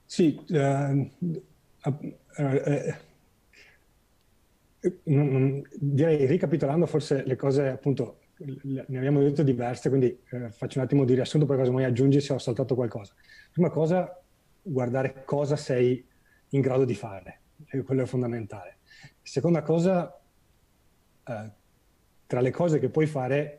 [0.04, 1.10] Sì, eh,
[2.36, 2.94] eh,
[5.04, 8.18] non, direi ricapitolando forse le cose appunto
[8.64, 12.20] ne abbiamo detto diverse, quindi eh, faccio un attimo di riassunto per cosa mai aggiungi
[12.20, 13.14] se ho saltato qualcosa.
[13.52, 14.20] Prima cosa,
[14.60, 16.04] guardare cosa sei
[16.48, 17.40] in grado di fare,
[17.84, 18.78] quello è fondamentale.
[19.22, 20.21] Seconda cosa,
[21.26, 21.50] eh,
[22.26, 23.58] tra le cose che puoi fare,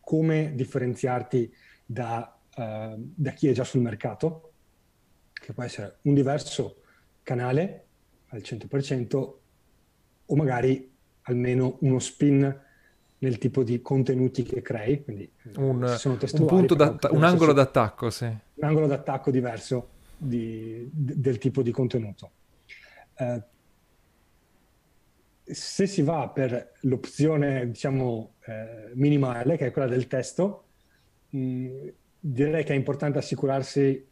[0.00, 1.52] come differenziarti
[1.84, 4.52] da, uh, da chi è già sul mercato,
[5.32, 6.82] che può essere un diverso
[7.22, 7.86] canale
[8.28, 9.32] al 100%
[10.26, 12.66] o magari almeno uno spin
[13.18, 18.10] nel tipo di contenuti che crei, quindi eh, un, un, punto da, un angolo d'attacco,
[18.10, 18.24] sì.
[18.24, 22.30] Un angolo d'attacco diverso di, di, del tipo di contenuto.
[23.16, 23.42] Eh,
[25.50, 30.64] se si va per l'opzione, diciamo, eh, minimale, che è quella del testo,
[31.30, 31.88] mh,
[32.20, 34.06] direi che è importante assicurarsi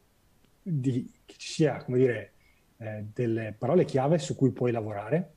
[0.62, 2.32] di, che ci sia, come dire,
[2.78, 5.34] eh, delle parole chiave su cui puoi lavorare.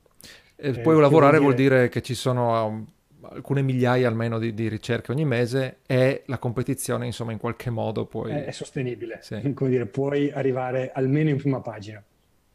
[0.56, 1.68] E eh, puoi lavorare vuol dire...
[1.68, 2.88] vuol dire che ci sono um,
[3.22, 8.06] alcune migliaia almeno di, di, ricerche ogni mese e la competizione insomma in qualche modo
[8.06, 8.32] puoi...
[8.32, 9.52] È, è sostenibile, sì.
[9.54, 12.04] come dire, puoi arrivare almeno in prima pagina.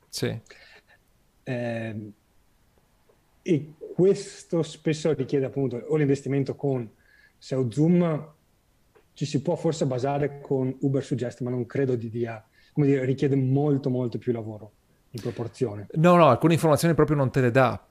[0.09, 0.39] Sì.
[1.43, 2.13] Eh,
[3.47, 6.91] e questo spesso richiede appunto o l'investimento con
[7.37, 8.33] SEO Zoom,
[9.13, 12.43] ci si può forse basare con Uber Suggest, ma non credo di dia,
[12.73, 14.73] come dire, richiede molto molto più lavoro
[15.11, 15.89] in proporzione.
[15.93, 17.87] No, no, alcune informazioni proprio non te le dà,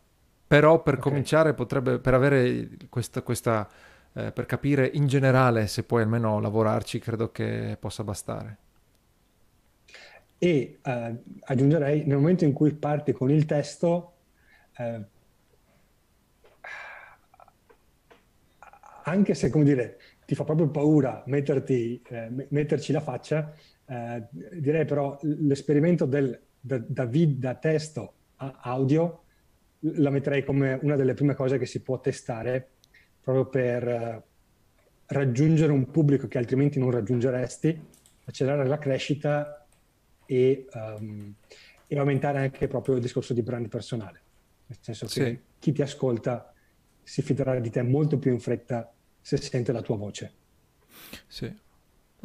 [0.45, 1.10] però per okay.
[1.10, 3.70] cominciare potrebbe, per avere questa, questa
[4.14, 8.58] eh, per capire in generale se puoi almeno lavorarci, credo che possa bastare.
[10.39, 14.14] E eh, aggiungerei, nel momento in cui parti con il testo,
[14.78, 15.01] eh,
[19.04, 23.54] anche se, come dire, ti fa proprio paura metterti, eh, metterci la faccia,
[23.86, 24.24] eh,
[24.54, 29.24] direi però l'esperimento del, da, da, vid, da testo a audio
[29.80, 32.70] la metterei come una delle prime cose che si può testare
[33.22, 34.24] proprio per eh,
[35.08, 37.82] raggiungere un pubblico che altrimenti non raggiungeresti,
[38.26, 39.66] accelerare la crescita
[40.26, 41.34] e, um,
[41.88, 44.22] e aumentare anche proprio il discorso di brand personale.
[44.68, 45.20] Nel senso sì.
[45.20, 46.53] che chi ti ascolta
[47.04, 50.34] si fiderà di te molto più in fretta se sente la tua voce.
[51.28, 51.54] Sì,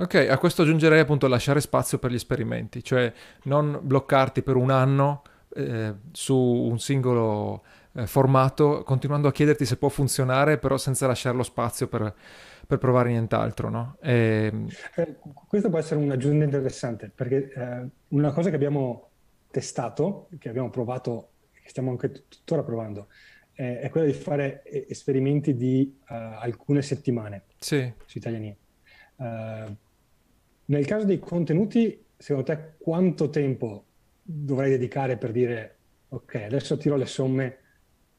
[0.00, 3.12] Ok, a questo aggiungerei appunto lasciare spazio per gli esperimenti, cioè
[3.44, 5.22] non bloccarti per un anno
[5.56, 7.64] eh, su un singolo
[7.94, 12.14] eh, formato, continuando a chiederti se può funzionare, però senza lasciare lo spazio per,
[12.64, 13.70] per provare nient'altro.
[13.70, 13.96] No?
[14.00, 14.52] E...
[14.94, 15.16] Eh,
[15.48, 19.08] questo può essere un'aggiunta interessante, perché eh, una cosa che abbiamo
[19.50, 23.08] testato, che abbiamo provato, che stiamo anche tuttora provando,
[23.58, 27.92] è quella di fare esperimenti di uh, alcune settimane sì.
[28.06, 28.56] su italiani.
[29.16, 29.76] Uh,
[30.66, 33.84] nel caso dei contenuti, secondo te quanto tempo
[34.22, 35.76] dovrei dedicare per dire
[36.10, 37.58] ok, adesso tiro le somme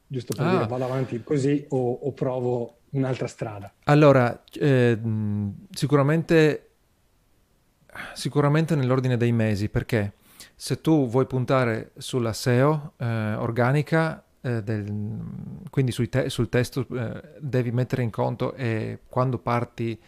[0.06, 0.50] giusto per ah.
[0.50, 3.72] dire vado avanti così o, o provo un'altra strada?
[3.84, 4.98] Allora, eh,
[5.70, 6.70] sicuramente,
[8.12, 10.12] sicuramente nell'ordine dei mesi, perché
[10.54, 14.92] se tu vuoi puntare sulla SEO eh, organica, eh, del,
[15.70, 19.98] quindi te- sul testo eh, devi mettere in conto e quando parti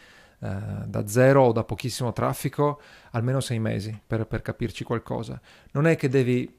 [0.45, 0.49] eh,
[0.87, 2.81] da zero o da pochissimo traffico,
[3.13, 5.41] almeno sei mesi per, per capirci qualcosa.
[5.73, 6.53] Non è che devi,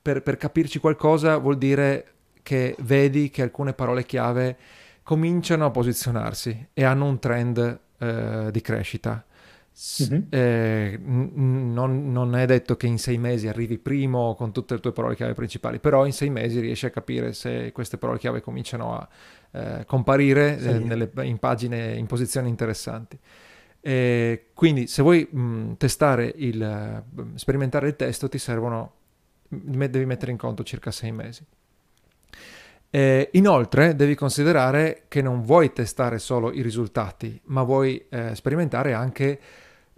[0.00, 2.12] per, per capirci qualcosa vuol dire
[2.42, 4.56] che vedi che alcune parole chiave
[5.02, 9.24] cominciano a posizionarsi e hanno un trend eh, di crescita.
[10.02, 10.22] Mm-hmm.
[10.30, 14.80] Eh, n- non, non, è detto che in sei mesi arrivi primo con tutte le
[14.80, 18.40] tue parole chiave principali, però in sei mesi riesci a capire se queste parole chiave
[18.40, 19.08] cominciano a
[19.50, 20.68] eh, comparire sì.
[20.68, 23.18] eh, nelle, in pagine in posizioni interessanti.
[23.82, 27.04] E quindi se vuoi mh, testare il,
[27.34, 28.92] sperimentare il testo ti servono,
[29.46, 31.44] devi mettere in conto circa sei mesi.
[32.88, 38.94] E inoltre devi considerare che non vuoi testare solo i risultati, ma vuoi eh, sperimentare
[38.94, 39.38] anche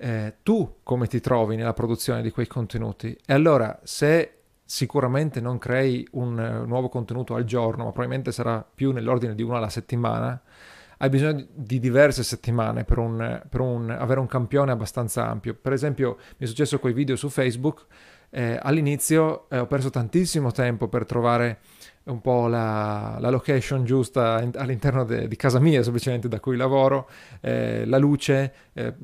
[0.01, 3.17] eh, tu come ti trovi nella produzione di quei contenuti.
[3.27, 4.35] E allora se
[4.65, 9.43] sicuramente non crei un uh, nuovo contenuto al giorno, ma probabilmente sarà più nell'ordine di
[9.43, 10.41] uno alla settimana,
[10.99, 15.55] hai bisogno di diverse settimane per, un, per un, avere un campione abbastanza ampio.
[15.55, 17.87] Per esempio, mi è successo con i video su Facebook,
[18.31, 21.61] eh, all'inizio eh, ho perso tantissimo tempo per trovare
[22.09, 26.57] un po' la, la location giusta in, all'interno de, di casa mia, semplicemente da cui
[26.57, 27.09] lavoro,
[27.41, 28.95] eh, la luce, eh,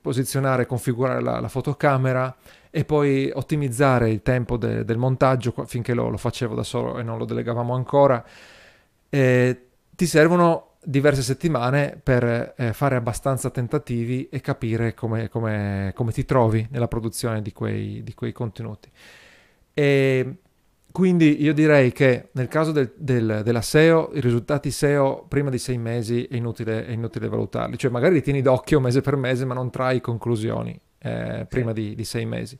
[0.00, 2.34] posizionare, configurare la, la, fotocamera
[2.70, 7.02] e poi ottimizzare il tempo de, del montaggio finché lo, lo, facevo da solo e
[7.02, 8.24] non lo delegavamo ancora.
[9.08, 16.12] Eh, ti servono diverse settimane per eh, fare abbastanza tentativi e capire come, come, come
[16.12, 18.90] ti trovi nella produzione di quei, di quei contenuti.
[19.74, 20.36] E
[20.96, 25.58] quindi io direi che nel caso del, del, della SEO, i risultati SEO prima di
[25.58, 29.44] sei mesi è inutile, è inutile valutarli, cioè magari li tieni d'occhio mese per mese
[29.44, 32.58] ma non trai conclusioni eh, prima di, di, sei mesi.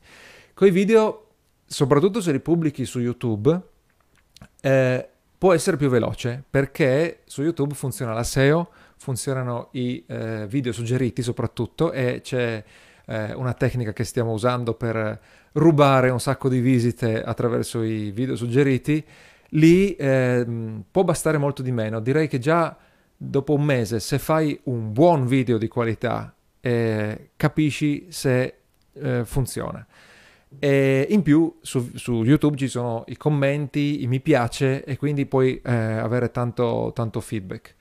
[0.53, 1.29] Con i video,
[1.65, 3.59] soprattutto se li pubblichi su YouTube,
[4.61, 10.71] eh, può essere più veloce perché su YouTube funziona la SEO, funzionano i eh, video
[10.73, 12.63] suggeriti soprattutto e c'è
[13.07, 15.19] eh, una tecnica che stiamo usando per
[15.53, 19.03] rubare un sacco di visite attraverso i video suggeriti,
[19.51, 20.45] lì eh,
[20.89, 21.99] può bastare molto di meno.
[21.99, 22.75] Direi che già
[23.15, 28.53] dopo un mese, se fai un buon video di qualità, eh, capisci se
[28.93, 29.85] eh, funziona.
[30.59, 35.25] E in più su, su, YouTube ci sono i commenti, i mi piace e quindi
[35.25, 37.75] puoi eh, avere tanto, tanto feedback.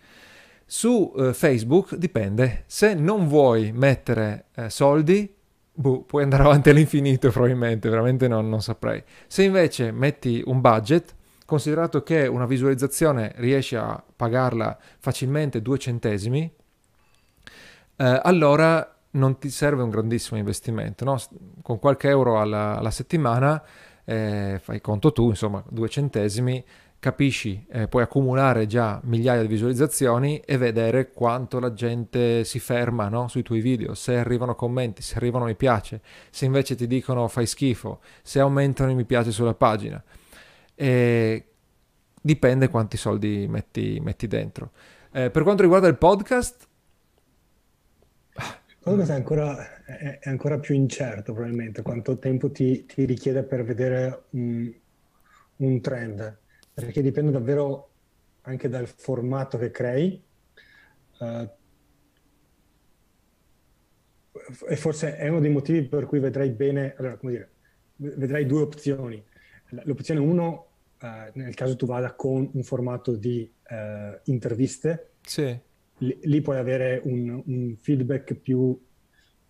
[0.68, 5.32] Su eh, Facebook dipende, se non vuoi mettere eh, soldi,
[5.72, 9.00] boh, puoi andare avanti all'infinito probabilmente, veramente non, non saprei.
[9.28, 11.14] Se invece metti un budget,
[11.44, 16.52] considerato che una visualizzazione riesci a pagarla facilmente due centesimi,
[17.98, 21.16] eh, allora non ti serve un grandissimo investimento, no?
[21.62, 23.62] con qualche euro alla, alla settimana
[24.04, 26.64] eh, fai conto tu, insomma, due centesimi,
[27.06, 33.08] capisci, eh, puoi accumulare già migliaia di visualizzazioni e vedere quanto la gente si ferma
[33.08, 33.28] no?
[33.28, 36.00] sui tuoi video, se arrivano commenti, se arrivano mi piace,
[36.30, 40.02] se invece ti dicono fai schifo, se aumentano i mi piace sulla pagina.
[40.74, 41.44] E
[42.20, 44.72] dipende quanti soldi metti, metti dentro.
[45.12, 46.66] Eh, per quanto riguarda il podcast,
[48.80, 53.64] Podcast è ancora, è, è ancora, più incerto probabilmente quanto tempo ti, ti richiede per
[53.64, 54.72] vedere un,
[55.56, 56.38] un, trend,
[56.84, 57.90] perché dipende davvero
[58.42, 60.22] anche dal formato che crei.
[61.18, 61.48] Uh,
[64.68, 67.50] e forse è uno dei motivi per cui vedrai bene, allora come dire,
[67.96, 69.24] vedrai due opzioni.
[69.84, 70.66] L'opzione 1,
[71.00, 75.58] uh, nel caso tu vada con un formato di uh, interviste, sì
[75.98, 78.78] lì, lì puoi avere un, un, feedback più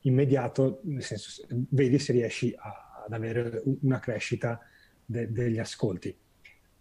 [0.00, 4.60] immediato, nel senso vedi se riesci a, ad avere una crescita
[5.04, 6.16] de, degli ascolti.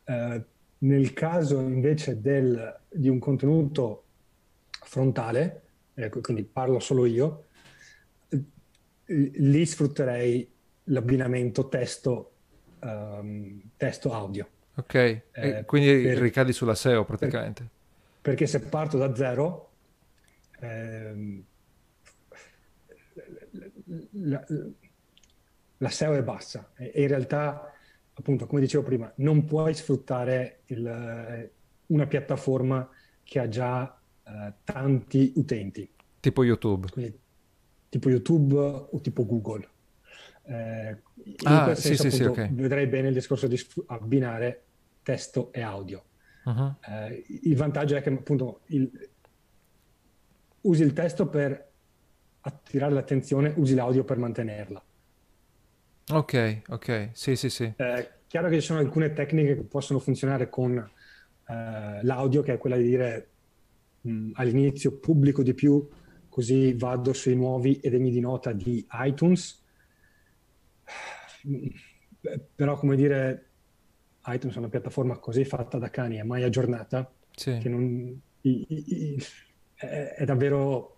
[0.06, 0.44] Uh,
[0.80, 4.04] nel caso invece del, di un contenuto
[4.70, 5.62] frontale,
[5.96, 7.46] eh, quindi parlo solo io,
[9.06, 10.52] lì sfrutterei
[10.86, 12.32] l'abbinamento testo,
[12.80, 14.48] um, testo audio.
[14.76, 14.94] Ok,
[15.32, 17.62] eh, quindi per, ricadi sulla SEO praticamente.
[17.62, 17.72] Per,
[18.22, 19.72] perché se parto da zero,
[20.60, 21.44] ehm,
[24.12, 24.46] la,
[25.78, 27.74] la, SEO è bassa e, in realtà,
[28.16, 31.52] appunto, come dicevo prima, non puoi sfruttare il,
[31.88, 32.90] una piattaforma
[33.24, 35.90] che ha già eh, tanti utenti.
[36.20, 36.90] Tipo YouTube.
[36.90, 37.20] Quindi,
[37.90, 39.68] tipo YouTube o tipo Google.
[40.48, 41.02] Eh,
[41.44, 42.54] ah, sì, senso, sì, appunto, sì, okay.
[42.54, 44.64] vedrei bene il discorso di abbinare
[45.04, 46.04] testo e audio.
[46.46, 46.76] Uh-huh.
[46.88, 49.10] Eh, il vantaggio è che appunto il,
[50.62, 51.72] usi il testo per
[52.42, 54.84] attirare l'attenzione, usi l'audio per mantenerla.
[56.12, 57.74] Ok, ok, sì, sì, sì.
[57.76, 62.58] È chiaro che ci sono alcune tecniche che possono funzionare con eh, l'audio, che è
[62.58, 63.30] quella di dire
[64.02, 65.88] mh, all'inizio pubblico di più,
[66.30, 69.64] così vado sui nuovi e degni di nota di iTunes.
[72.56, 73.46] Però, come dire,
[74.28, 77.58] iTunes è una piattaforma così fatta da cani e mai aggiornata sì.
[77.60, 79.24] che non, i, i,
[79.76, 80.95] è, è, davvero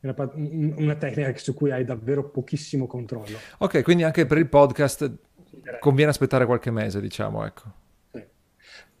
[0.00, 3.38] una, una, tecnica su cui hai davvero pochissimo controllo.
[3.58, 5.10] Ok, quindi anche per il podcast
[5.80, 7.72] conviene aspettare qualche mese, diciamo, ecco.
[8.12, 8.24] Sì.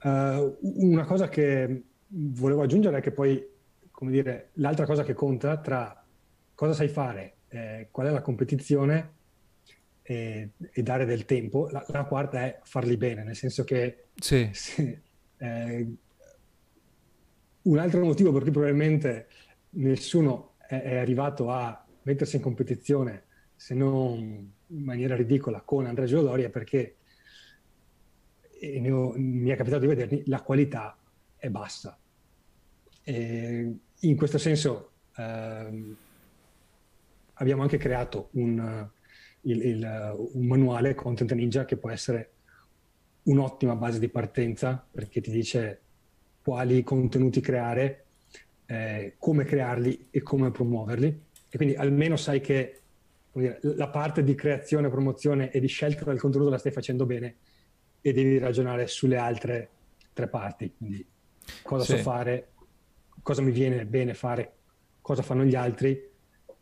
[0.02, 3.46] Uh, una cosa che volevo aggiungere è che poi,
[3.90, 6.04] come dire, l'altra cosa che conta tra
[6.54, 9.12] cosa sai fare, eh, qual è la competizione
[10.02, 11.68] e, e dare del tempo.
[11.70, 14.48] La, la, quarta è farli bene, nel senso che sì.
[14.52, 15.02] Se,
[15.36, 15.86] eh,
[17.62, 19.28] un altro motivo per cui probabilmente
[19.70, 23.24] nessuno è, arrivato a mettersi in competizione,
[23.56, 26.96] se non in maniera ridicola, con Andrea Giolori è perché
[28.90, 30.96] ho, mi è capitato di vederli, la qualità
[31.36, 31.98] è bassa.
[33.02, 35.94] E in questo senso eh,
[37.34, 38.86] abbiamo anche creato un,
[39.42, 42.32] il, il, un manuale Content Ninja che può essere
[43.22, 45.80] un'ottima base di partenza perché ti dice
[46.42, 48.04] quali contenuti creare,
[48.70, 51.26] eh, come crearli e come promuoverli.
[51.48, 52.80] E quindi almeno sai che
[53.32, 57.36] dire, la parte di creazione, promozione e di scelta del contenuto la stai facendo bene
[58.00, 59.70] e devi ragionare sulle altre
[60.12, 60.74] tre parti.
[60.76, 61.06] Quindi
[61.62, 61.96] cosa sì.
[61.96, 62.48] so fare,
[63.22, 64.52] cosa mi viene bene fare,
[65.00, 66.06] cosa fanno gli altri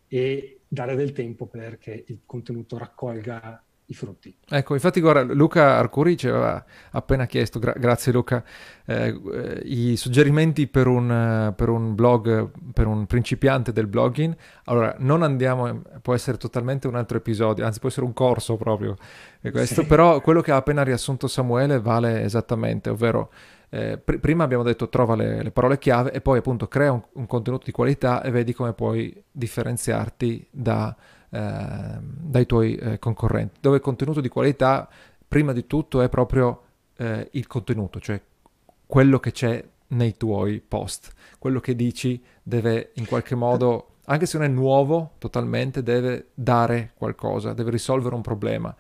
[0.07, 4.35] e dare del tempo perché il contenuto raccolga i frutti.
[4.49, 8.43] Ecco, infatti guarda, Luca Arcuri ci aveva appena chiesto, gra- grazie Luca,
[8.85, 14.37] eh, eh, i suggerimenti per un, per un, blog, per un principiante del blogging.
[14.65, 18.97] Allora, non andiamo, può essere totalmente un altro episodio, anzi può essere un corso proprio,
[19.41, 19.87] questo, sì.
[19.87, 23.31] però quello che ha appena riassunto Samuele vale esattamente, ovvero
[23.69, 27.03] eh, pr- prima abbiamo detto trova le, le, parole chiave e poi appunto crea un,
[27.15, 33.59] un, contenuto di qualità e vedi come puoi differenziarti da, eh, dai tuoi eh, concorrenti.
[33.61, 34.89] Dove il contenuto di qualità,
[35.27, 36.63] prima di tutto, è proprio
[36.97, 38.21] eh, il contenuto, cioè
[38.87, 41.13] quello che c'è nei tuoi post.
[41.39, 46.93] Quello che dici deve in qualche modo, anche se non è nuovo totalmente, deve dare
[46.95, 48.75] qualcosa, deve risolvere un problema.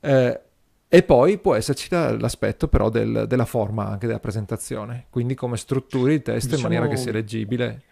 [0.00, 0.40] Eh,
[0.86, 6.14] e poi può esserci l'aspetto però del, della forma anche della presentazione, quindi come strutturi
[6.14, 7.82] il testo diciamo, in maniera che sia leggibile.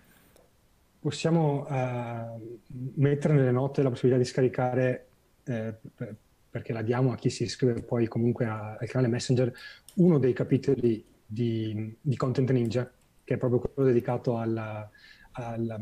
[1.02, 2.60] Possiamo uh,
[2.94, 5.06] mettere nelle note la possibilità di scaricare,
[5.42, 5.74] eh,
[6.48, 9.52] perché la diamo a chi si iscrive poi comunque a, al canale Messenger,
[9.96, 12.88] uno dei capitoli di, di, Content Ninja,
[13.24, 14.88] che è proprio quello dedicato alla,
[15.32, 15.80] alla,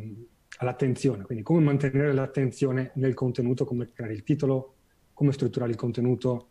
[0.57, 4.77] all'attenzione, quindi come mantenere l'attenzione nel contenuto, come creare il titolo,
[5.13, 6.47] come strutturare il contenuto.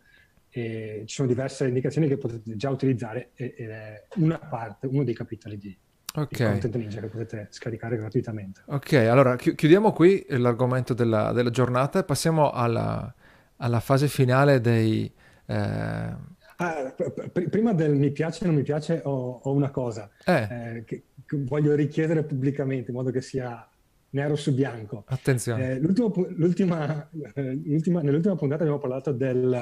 [0.51, 5.15] E ci sono diverse indicazioni che potete già utilizzare ed è una parte, uno dei
[5.15, 5.76] capitoli di,
[6.16, 6.51] okay.
[6.51, 8.62] Content Ninja che potete scaricare gratuitamente.
[8.66, 13.14] Ok, allora chiudiamo qui l'argomento della, della giornata e passiamo alla,
[13.57, 15.12] alla, fase finale dei...
[15.45, 16.28] Eh...
[16.62, 20.41] Ah, pr- prima del mi piace o non mi piace ho, ho una cosa eh.
[20.41, 23.66] Eh, che, che, voglio richiedere pubblicamente in modo che sia
[24.12, 25.03] nero su bianco.
[25.07, 25.72] Attenzione.
[25.72, 29.53] Eh, l'ultima, l'ultima, nell'ultima puntata abbiamo parlato del...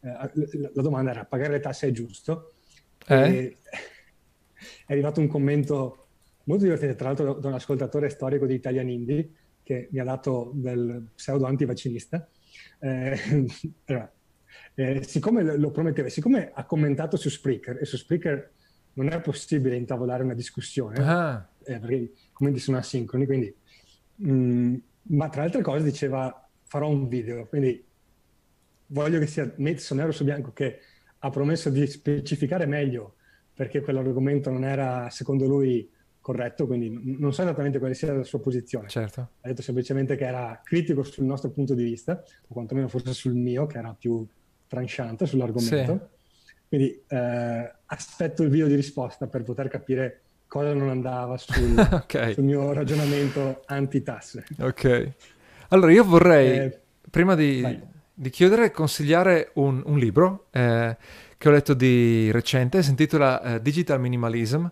[0.00, 2.52] Eh, la domanda era pagare le tasse è giusto?
[3.06, 3.56] Eh?
[4.88, 6.06] È arrivato un commento
[6.44, 9.30] molto divertente, tra l'altro da un ascoltatore storico di Italian Indie,
[9.62, 12.26] che mi ha dato del pseudo antivaccinista.
[12.78, 13.46] Eh,
[14.74, 18.50] eh, siccome lo prometteva, siccome ha commentato su Spreaker, e su Spreaker
[18.94, 21.46] non è possibile intavolare una discussione, ah.
[21.64, 23.54] eh, perché i commenti sono asincroni, quindi...
[24.16, 24.74] Mh, mm,
[25.10, 27.84] ma tra le altre cose diceva farò un video, quindi
[28.86, 30.80] voglio che sia messo nero su bianco che
[31.18, 33.16] ha promesso di specificare meglio
[33.58, 35.90] perché quell'argomento non era, secondo lui,
[36.20, 38.86] corretto, quindi non so esattamente quale sia la sua posizione.
[38.86, 39.20] Certo.
[39.40, 43.34] Ha detto semplicemente che era critico sul nostro punto di vista, o quantomeno forse sul
[43.34, 44.24] mio, che era più
[44.68, 46.08] tranchante sull'argomento.
[46.40, 46.52] Sì.
[46.68, 52.34] Quindi eh, aspetto il video di risposta per poter capire cosa non andava sul, okay.
[52.34, 54.44] sul mio ragionamento anti-tasse.
[54.60, 55.12] Ok.
[55.70, 56.80] Allora io vorrei, eh,
[57.10, 57.80] prima di,
[58.14, 60.46] di, chiudere, consigliare un, un libro.
[60.52, 60.96] Eh,
[61.38, 64.66] che ho letto di recente, si intitola uh, Digital Minimalism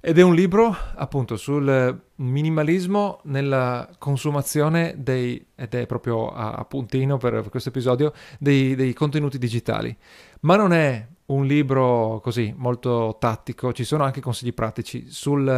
[0.00, 6.64] ed è un libro appunto sul minimalismo nella consumazione dei, ed è proprio a, a
[6.64, 9.94] puntino per, per questo episodio, dei, dei contenuti digitali.
[10.40, 15.48] Ma non è un libro così molto tattico, ci sono anche consigli pratici sul,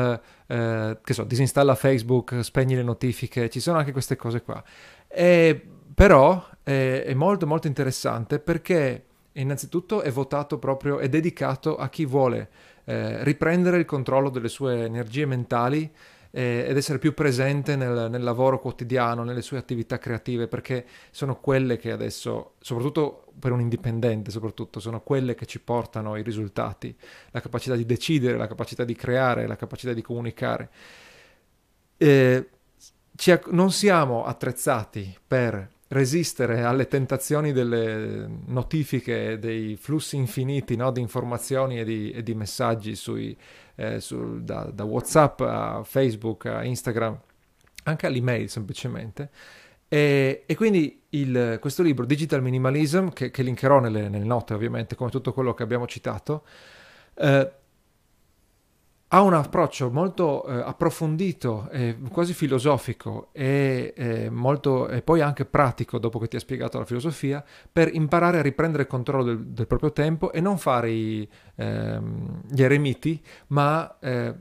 [0.47, 4.63] eh, che so, disinstalla Facebook, spegni le notifiche, ci sono anche queste cose qua.
[5.07, 11.89] E, però è, è molto molto interessante perché innanzitutto è votato proprio, è dedicato a
[11.89, 12.49] chi vuole
[12.85, 15.91] eh, riprendere il controllo delle sue energie mentali
[16.33, 21.37] eh, ed essere più presente nel, nel, lavoro quotidiano, nelle sue attività creative, perché sono
[21.37, 26.95] quelle che adesso, soprattutto per un indipendente, soprattutto, sono quelle che ci portano i risultati,
[27.31, 30.71] la capacità di decidere, la capacità di creare, la capacità di comunicare.
[31.97, 32.49] Eh,
[33.17, 41.01] ci, non siamo attrezzati per resistere alle tentazioni delle notifiche, dei flussi infiniti no, di
[41.01, 43.37] informazioni e di, e di messaggi sui,
[43.75, 47.19] eh, sul, da, da, WhatsApp a Facebook a Instagram,
[47.85, 49.31] anche all'email semplicemente.
[49.89, 54.95] E, e quindi il, questo libro Digital Minimalism, che, che linkerò nelle, nelle, note ovviamente,
[54.95, 56.45] come tutto quello che abbiamo citato,
[57.15, 57.51] eh,
[59.13, 65.45] ha un approccio molto eh, approfondito, eh, quasi filosofico e, eh, molto, e, poi anche
[65.45, 69.47] pratico, dopo che ti ha spiegato la filosofia, per imparare a riprendere il controllo del,
[69.47, 74.33] del proprio tempo e non fare i, ehm, gli eremiti, ma eh,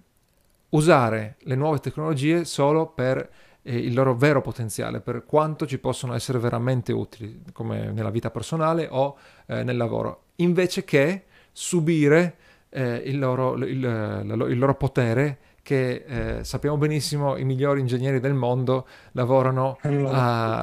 [0.70, 3.28] usare le nuove tecnologie solo per
[3.64, 8.30] eh, il loro vero potenziale, per quanto ci possono essere veramente utili, come nella vita
[8.30, 9.18] personale o
[9.48, 12.36] eh, nel lavoro, invece che subire
[12.70, 18.34] eh, il, loro, il, il, loro, potere che eh, sappiamo benissimo i migliori ingegneri del
[18.34, 20.60] mondo lavorano a,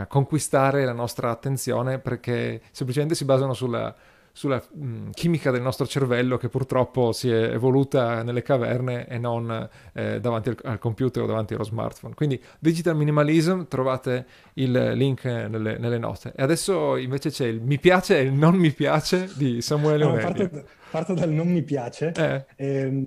[0.00, 3.94] a, conquistare la nostra attenzione perché semplicemente si basano sulla,
[4.36, 9.16] sulla mh, mm, chimica del nostro cervello che purtroppo si è evoluta nelle caverne e
[9.16, 12.14] non eh, davanti al, al, computer o davanti allo smartphone.
[12.14, 16.32] Quindi Digital Minimalism, trovate il link nelle, nelle note.
[16.34, 20.24] E adesso invece c'è il mi piace e il non mi piace di Samuele Leonelli.
[20.24, 22.12] No, parto, parto, dal non mi piace.
[22.16, 22.44] Eh.
[22.56, 23.06] Eh,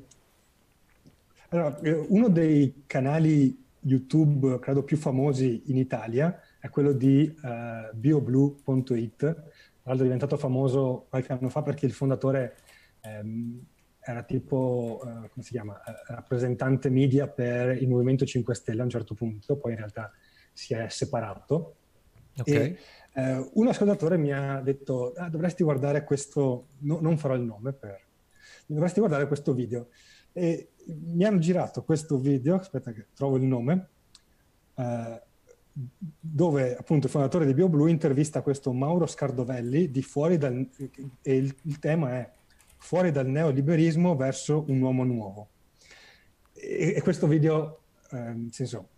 [1.50, 7.94] allora, eh, uno dei canali YouTube, credo più famosi in Italia, è quello di uh,
[7.94, 9.36] bioblue.it
[9.88, 12.58] l'altro è diventato famoso qualche anno fa perché il fondatore
[13.02, 13.66] ehm,
[14.00, 18.84] era tipo, eh, come si chiama, eh, rappresentante media per il Movimento 5 Stelle a
[18.84, 20.12] un certo punto, poi in realtà
[20.54, 21.76] si è separato.
[22.38, 22.56] Okay.
[22.56, 22.78] E,
[23.14, 27.74] eh, un ascoltatore mi ha detto, ah, dovresti guardare questo, no, non farò il nome
[27.74, 28.00] per,
[28.66, 29.90] dovresti guardare questo video.
[30.34, 33.90] E mi hanno girato questo video, aspetta che trovo il nome,
[34.76, 35.22] eh,
[36.20, 40.68] dove appunto il fondatore di BioBlue intervista questo Mauro Scardovelli di fuori dal,
[41.22, 42.32] e il, il tema è
[42.78, 45.50] fuori dal neoliberismo verso un uomo nuovo.
[46.54, 48.90] E, e questo video, eh, nel senso,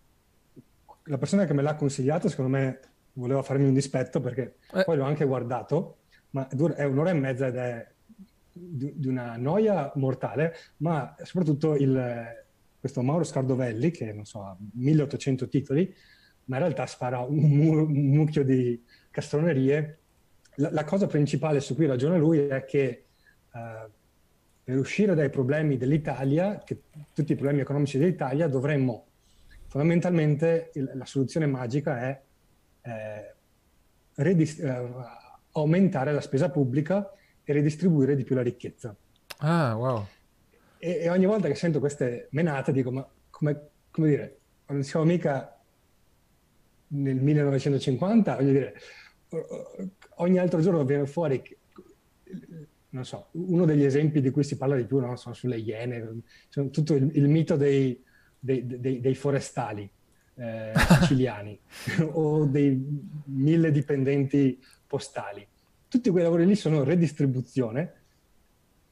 [1.04, 2.80] la persona che me l'ha consigliato secondo me
[3.14, 4.84] voleva farmi un dispetto perché eh.
[4.84, 5.98] poi l'ho anche guardato,
[6.30, 7.92] ma è un'ora e mezza ed è
[8.52, 12.46] di, di una noia mortale, ma soprattutto il,
[12.78, 15.94] questo Mauro Scardovelli, che non so, ha 1800 titoli,
[16.50, 19.98] ma in realtà spara un, mu- un mucchio di castronerie.
[20.56, 23.04] La, la, cosa principale su cui ragiona lui è che
[23.52, 23.88] uh,
[24.64, 26.82] per uscire dai problemi dell'Italia, che,
[27.14, 29.06] tutti i problemi economici dell'Italia, dovremmo
[29.68, 32.20] fondamentalmente il, la soluzione magica è
[32.82, 33.34] eh,
[34.16, 34.88] redist- eh,
[35.52, 37.12] aumentare la spesa pubblica
[37.44, 38.94] e ridistribuire di più la ricchezza.
[39.38, 40.04] Ah, wow.
[40.78, 45.04] E, e ogni volta che sento queste menate dico, ma come, come dire, non siamo
[45.04, 45.59] mica
[46.92, 48.74] nel 1950, voglio dire,
[50.16, 51.42] ogni altro giorno viene fuori,
[52.90, 55.16] non so, uno degli esempi di cui si parla di più no?
[55.16, 58.02] sono sulle iene, sono tutto il, il mito dei,
[58.38, 59.88] dei, dei, dei forestali
[60.34, 61.58] eh, siciliani
[62.12, 62.82] o dei
[63.26, 65.46] mille dipendenti postali.
[65.88, 67.94] Tutti quei lavori lì sono redistribuzione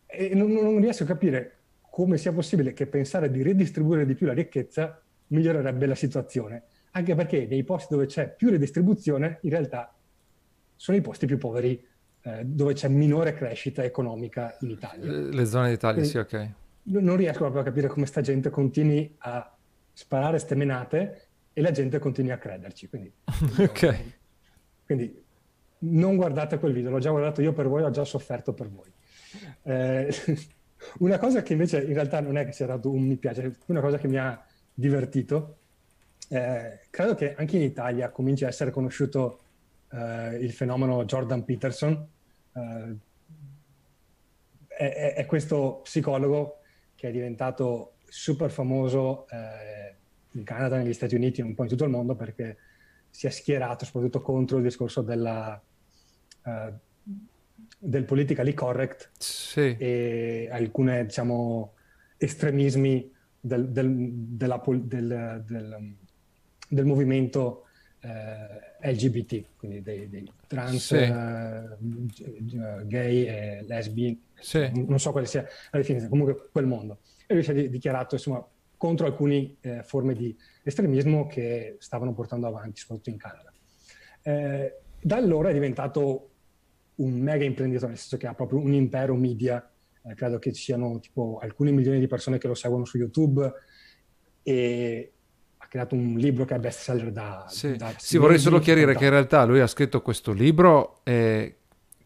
[0.07, 1.55] e non, non riesco a capire
[1.91, 7.15] come sia possibile che pensare di redistribuire di più la ricchezza migliorerebbe la situazione, anche
[7.15, 9.95] perché nei posti dove c'è più redistribuzione in realtà
[10.75, 11.85] sono i posti più poveri
[12.23, 15.11] eh, dove c'è minore crescita economica in Italia.
[15.11, 16.51] Le zone d'Italia, Quindi, sì, ok.
[16.85, 19.57] Non riesco proprio a capire come sta gente continui a
[19.93, 22.89] sparare ste menate e la gente continui a crederci.
[22.89, 23.13] Quindi,
[23.59, 24.05] ok.
[24.87, 25.25] Quindi
[25.81, 28.93] non guardate quel video, l'ho già guardato io per voi, ho già sofferto per voi.
[29.63, 30.15] Eh,
[31.01, 33.81] una cosa che invece in realtà non è che sia dato un mi piace, una
[33.81, 35.58] cosa che mi ha divertito,
[36.29, 39.41] eh, credo che anche in Italia cominci a essere conosciuto
[39.91, 42.07] eh, il fenomeno Jordan Peterson.
[42.53, 42.97] Eh,
[44.69, 46.61] è, è, questo psicologo
[46.95, 49.97] che è diventato super famoso eh,
[50.33, 52.57] in Canada, negli Stati Uniti e un po' in tutto il mondo perché
[53.11, 55.61] si è schierato soprattutto contro il discorso della,
[56.45, 56.73] uh,
[57.79, 59.77] del politically correct sì.
[59.79, 61.73] e alcuni diciamo,
[62.17, 65.95] estremismi del, del, della, del,
[66.69, 67.65] del movimento
[68.01, 70.97] eh, LGBT, quindi dei, dei trans, sì.
[70.97, 71.77] eh,
[72.85, 74.71] gay e lesbi, sì.
[74.87, 77.01] non so quale sia la definizione, comunque quel mondo.
[77.27, 78.47] E lui si è dichiarato insomma,
[78.77, 83.53] contro alcune eh, forme di estremismo che stavano portando avanti, soprattutto in Canada.
[84.23, 86.31] Eh, da allora è diventato
[86.97, 89.71] un mega imprenditore, nel senso che ha proprio un impero media,
[90.05, 93.53] eh, credo che ci siano tipo alcuni milioni di persone che lo seguono su YouTube
[94.43, 95.13] e
[95.69, 97.45] creato un libro che è best seller da...
[97.49, 101.57] Sì, da sì vorrei solo chiarire che in realtà lui ha scritto questo libro eh,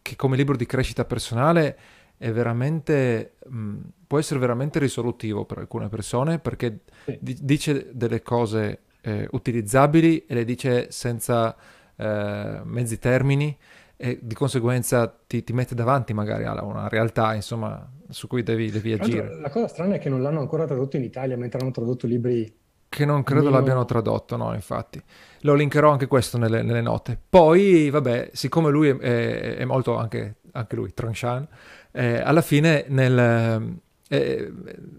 [0.01, 1.77] che come libro di crescita personale
[2.17, 7.17] è veramente, mh, può essere veramente risolutivo per alcune persone perché sì.
[7.19, 11.55] d- dice delle cose eh, utilizzabili e le dice senza
[11.95, 13.57] eh, mezzi termini
[13.95, 18.69] e di conseguenza ti, ti, mette davanti magari a una realtà insomma, su cui devi,
[18.69, 19.39] devi agire.
[19.39, 22.61] La cosa strana è che non l'hanno ancora tradotto in Italia mentre hanno tradotto libri
[22.93, 23.55] che non credo Mino...
[23.55, 25.01] l'abbiano tradotto, no, infatti.
[25.41, 27.19] Lo linkerò anche questo nelle, nelle note.
[27.27, 31.47] Poi, vabbè, siccome lui è, è, è molto, anche, anche lui, tranchant,
[31.91, 33.77] eh, alla fine nel,
[34.07, 34.47] è,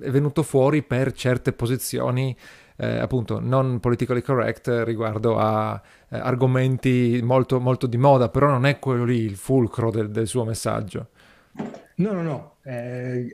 [0.00, 2.36] è, venuto fuori per certe posizioni
[2.76, 8.66] eh, appunto non politically correct riguardo a eh, argomenti molto, molto di moda, però non
[8.66, 11.08] è quello lì il fulcro del, del suo messaggio.
[11.96, 12.56] No, no, no.
[12.62, 13.32] Eh,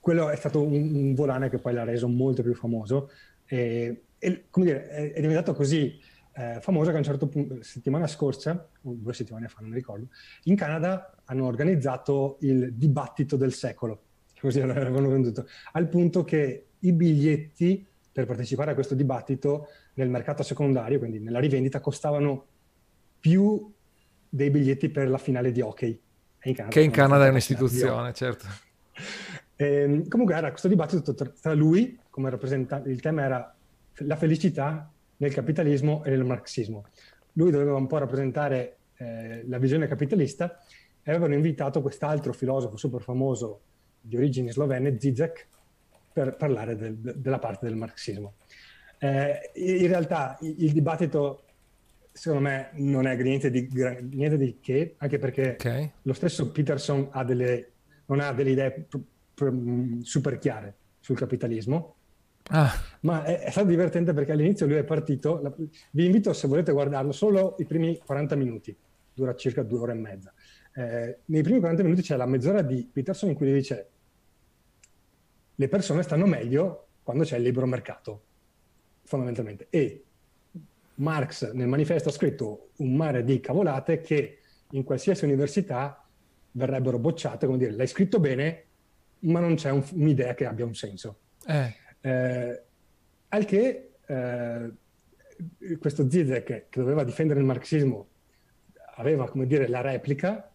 [0.00, 3.10] quello è stato un, un, volane che poi l'ha reso molto più famoso.
[3.52, 5.98] E, e come dire, è, è diventato così
[6.34, 9.74] eh, famoso che a un certo punto, settimana scorsa, o due settimane fa, non mi
[9.74, 10.06] ricordo,
[10.44, 14.02] in Canada hanno organizzato il dibattito del secolo,
[14.40, 20.44] così l'avevano venduto, al punto che i biglietti per partecipare a questo dibattito nel mercato
[20.44, 22.46] secondario, quindi nella rivendita, costavano
[23.18, 23.72] più
[24.28, 26.00] dei biglietti per la finale di hockey.
[26.44, 28.46] In Canada, che in Canada è un'istituzione, certo.
[29.56, 33.54] E, ehm, comunque era questo dibattito tra lui, come rappresentante, il tema era
[33.94, 36.84] la felicità nel capitalismo e nel marxismo.
[37.34, 40.58] Lui doveva un po' rappresentare eh, la visione capitalista
[41.02, 43.60] e avevano invitato quest'altro filosofo super famoso
[44.00, 45.46] di origini slovene, Zizek,
[46.12, 48.34] per parlare del, de, della parte del marxismo.
[48.98, 51.44] Eh, in realtà il, dibattito,
[52.12, 55.90] secondo me, non è niente di, niente di che, anche perché okay.
[56.02, 57.70] lo stesso Peterson ha delle,
[58.06, 58.86] non ha delle idee
[60.02, 61.96] super chiare sul capitalismo,
[62.50, 62.72] Ah.
[63.00, 65.40] Ma è, è, stato divertente perché all'inizio lui è partito.
[65.40, 65.52] La,
[65.92, 68.76] vi invito, se volete guardarlo, solo i primi 40 minuti,
[69.14, 70.32] dura circa due ore e mezza.
[70.74, 73.88] Eh, nei primi 40 minuti c'è la mezz'ora di Peterson in cui dice
[75.54, 78.22] le persone stanno meglio quando c'è il libero mercato,
[79.04, 79.66] fondamentalmente.
[79.70, 80.04] E
[80.96, 84.38] Marx nel manifesto ha scritto un mare di cavolate che
[84.70, 86.06] in qualsiasi università
[86.52, 88.64] verrebbero bocciate, come dire, l'hai scritto bene,
[89.20, 91.18] ma non c'è un, un'idea che abbia un senso.
[91.46, 91.74] Eh.
[92.00, 92.62] Eh,
[93.28, 94.70] al che eh,
[95.78, 98.08] questo Zizek, che, doveva difendere il marxismo,
[98.96, 100.52] aveva, come dire, la replica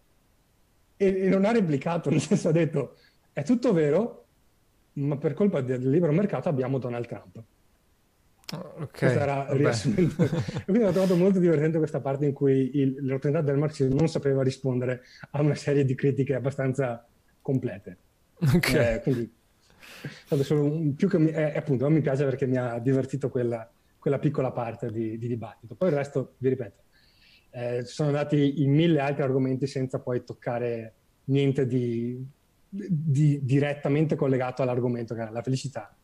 [0.96, 2.96] e, e non ha replicato, nel senso ha detto,
[3.32, 4.26] è tutto vero,
[4.94, 7.42] ma per colpa del libero mercato abbiamo Donald Trump.
[8.48, 10.28] Okay, Questo era riassunto.
[10.64, 14.42] quindi ho trovato molto divertente questa parte in cui il, l'autorità del marxismo non sapeva
[14.44, 17.04] rispondere a una serie di critiche abbastanza
[17.40, 17.98] complete.
[18.38, 18.94] Okay.
[18.94, 19.34] Eh, quindi
[20.50, 24.18] un, più che mi, eh, appunto non mi piace perché mi ha divertito quella, quella
[24.18, 25.74] piccola parte di, di, dibattito.
[25.74, 26.82] Poi il resto, vi ripeto,
[27.50, 30.94] eh, sono andati in mille altri argomenti senza poi toccare
[31.24, 32.24] niente di,
[32.68, 35.94] di direttamente collegato all'argomento che era la felicità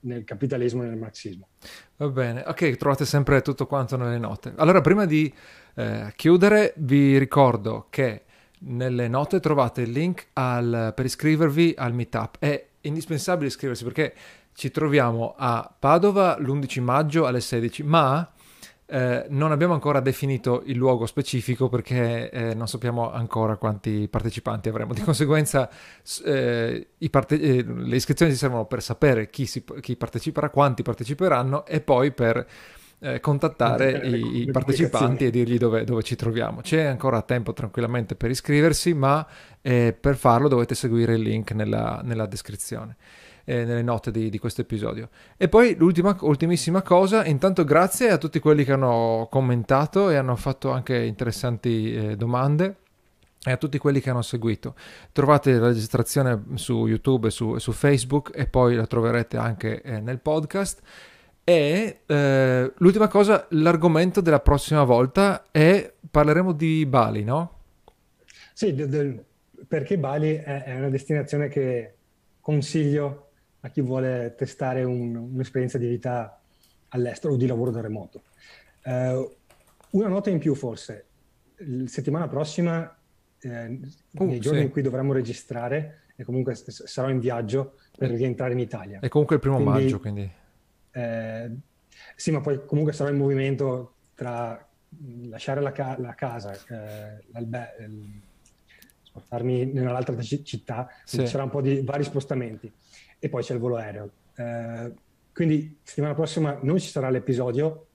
[0.00, 1.48] nel capitalismo e nel marxismo.
[1.96, 4.52] Va bene, ok, trovate sempre tutto quanto nelle note.
[4.56, 5.32] Allora, prima di
[5.74, 8.22] eh, chiudere, vi ricordo che
[8.58, 12.36] nelle note trovate il link al, per iscrivervi al meetup.
[12.38, 14.14] È indispensabile iscriversi perché
[14.54, 18.30] ci troviamo a Padova l'11 maggio alle 16, ma
[18.88, 24.68] eh, non abbiamo ancora definito il luogo specifico perché eh, non sappiamo ancora quanti partecipanti
[24.68, 24.94] avremo.
[24.94, 25.68] Di conseguenza,
[26.24, 31.66] eh, parte- eh, le iscrizioni ci servono per sapere chi, si- chi, parteciperà, quanti parteciperanno
[31.66, 32.46] e poi per
[32.98, 36.60] eh, contattare i, i partecipanti e dirgli dove, dove, ci troviamo.
[36.60, 39.26] C'è ancora tempo tranquillamente per iscriversi, ma
[39.60, 42.96] eh, per farlo dovete seguire il link nella, nella descrizione
[43.46, 45.08] eh, nelle note di, di, questo episodio.
[45.36, 50.36] E poi l'ultima, ultimissima cosa, intanto grazie a tutti quelli che hanno commentato e hanno
[50.36, 52.76] fatto anche interessanti eh, domande
[53.44, 54.74] e a tutti quelli che hanno seguito.
[55.12, 60.00] Trovate la registrazione su YouTube e su, su Facebook e poi la troverete anche eh,
[60.00, 60.80] nel podcast.
[61.48, 67.60] E eh, l'ultima cosa, l'argomento della prossima volta è parleremo di Bali, no?
[68.52, 69.24] Sì, de, de,
[69.68, 71.94] perché Bali è, è, una destinazione che
[72.40, 73.28] consiglio
[73.60, 76.40] a chi vuole testare un, un'esperienza di vita
[76.88, 78.22] all'estero o di lavoro da remoto.
[78.82, 79.32] Uh,
[79.90, 81.06] una nota in più forse,
[81.58, 82.92] la settimana prossima,
[83.38, 83.80] eh,
[84.10, 84.64] uh, nei giorni sì.
[84.64, 88.98] in cui dovremo registrare, e comunque sarò in viaggio per rientrare in Italia.
[88.98, 90.44] È comunque il primo quindi, maggio, quindi...
[90.96, 91.50] Eh,
[92.14, 94.66] sì, ma poi comunque sarò in movimento tra
[95.28, 97.22] lasciare la, ca- la casa, eh,
[99.02, 101.18] spostarmi nell'altra città, sì.
[101.18, 102.72] ci sarà un po' di vari spostamenti
[103.18, 104.10] e poi c'è il volo aereo.
[104.36, 104.92] Eh,
[105.34, 107.86] quindi settimana prossima non ci sarà l'episodio,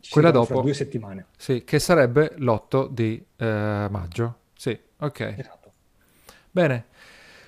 [0.00, 1.26] ci quella dopo due settimane.
[1.36, 4.38] Sì, che sarebbe l'8 di eh, maggio.
[4.54, 5.34] Sì, ok.
[5.36, 5.72] Esatto.
[6.48, 6.86] Bene,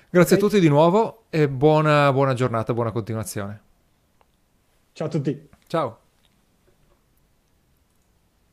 [0.09, 0.45] grazie okay.
[0.45, 3.67] a tutti di nuovo e buona, buona giornata, buona continuazione.
[4.99, 5.49] Ciao a tutti.
[5.67, 6.08] Ciao.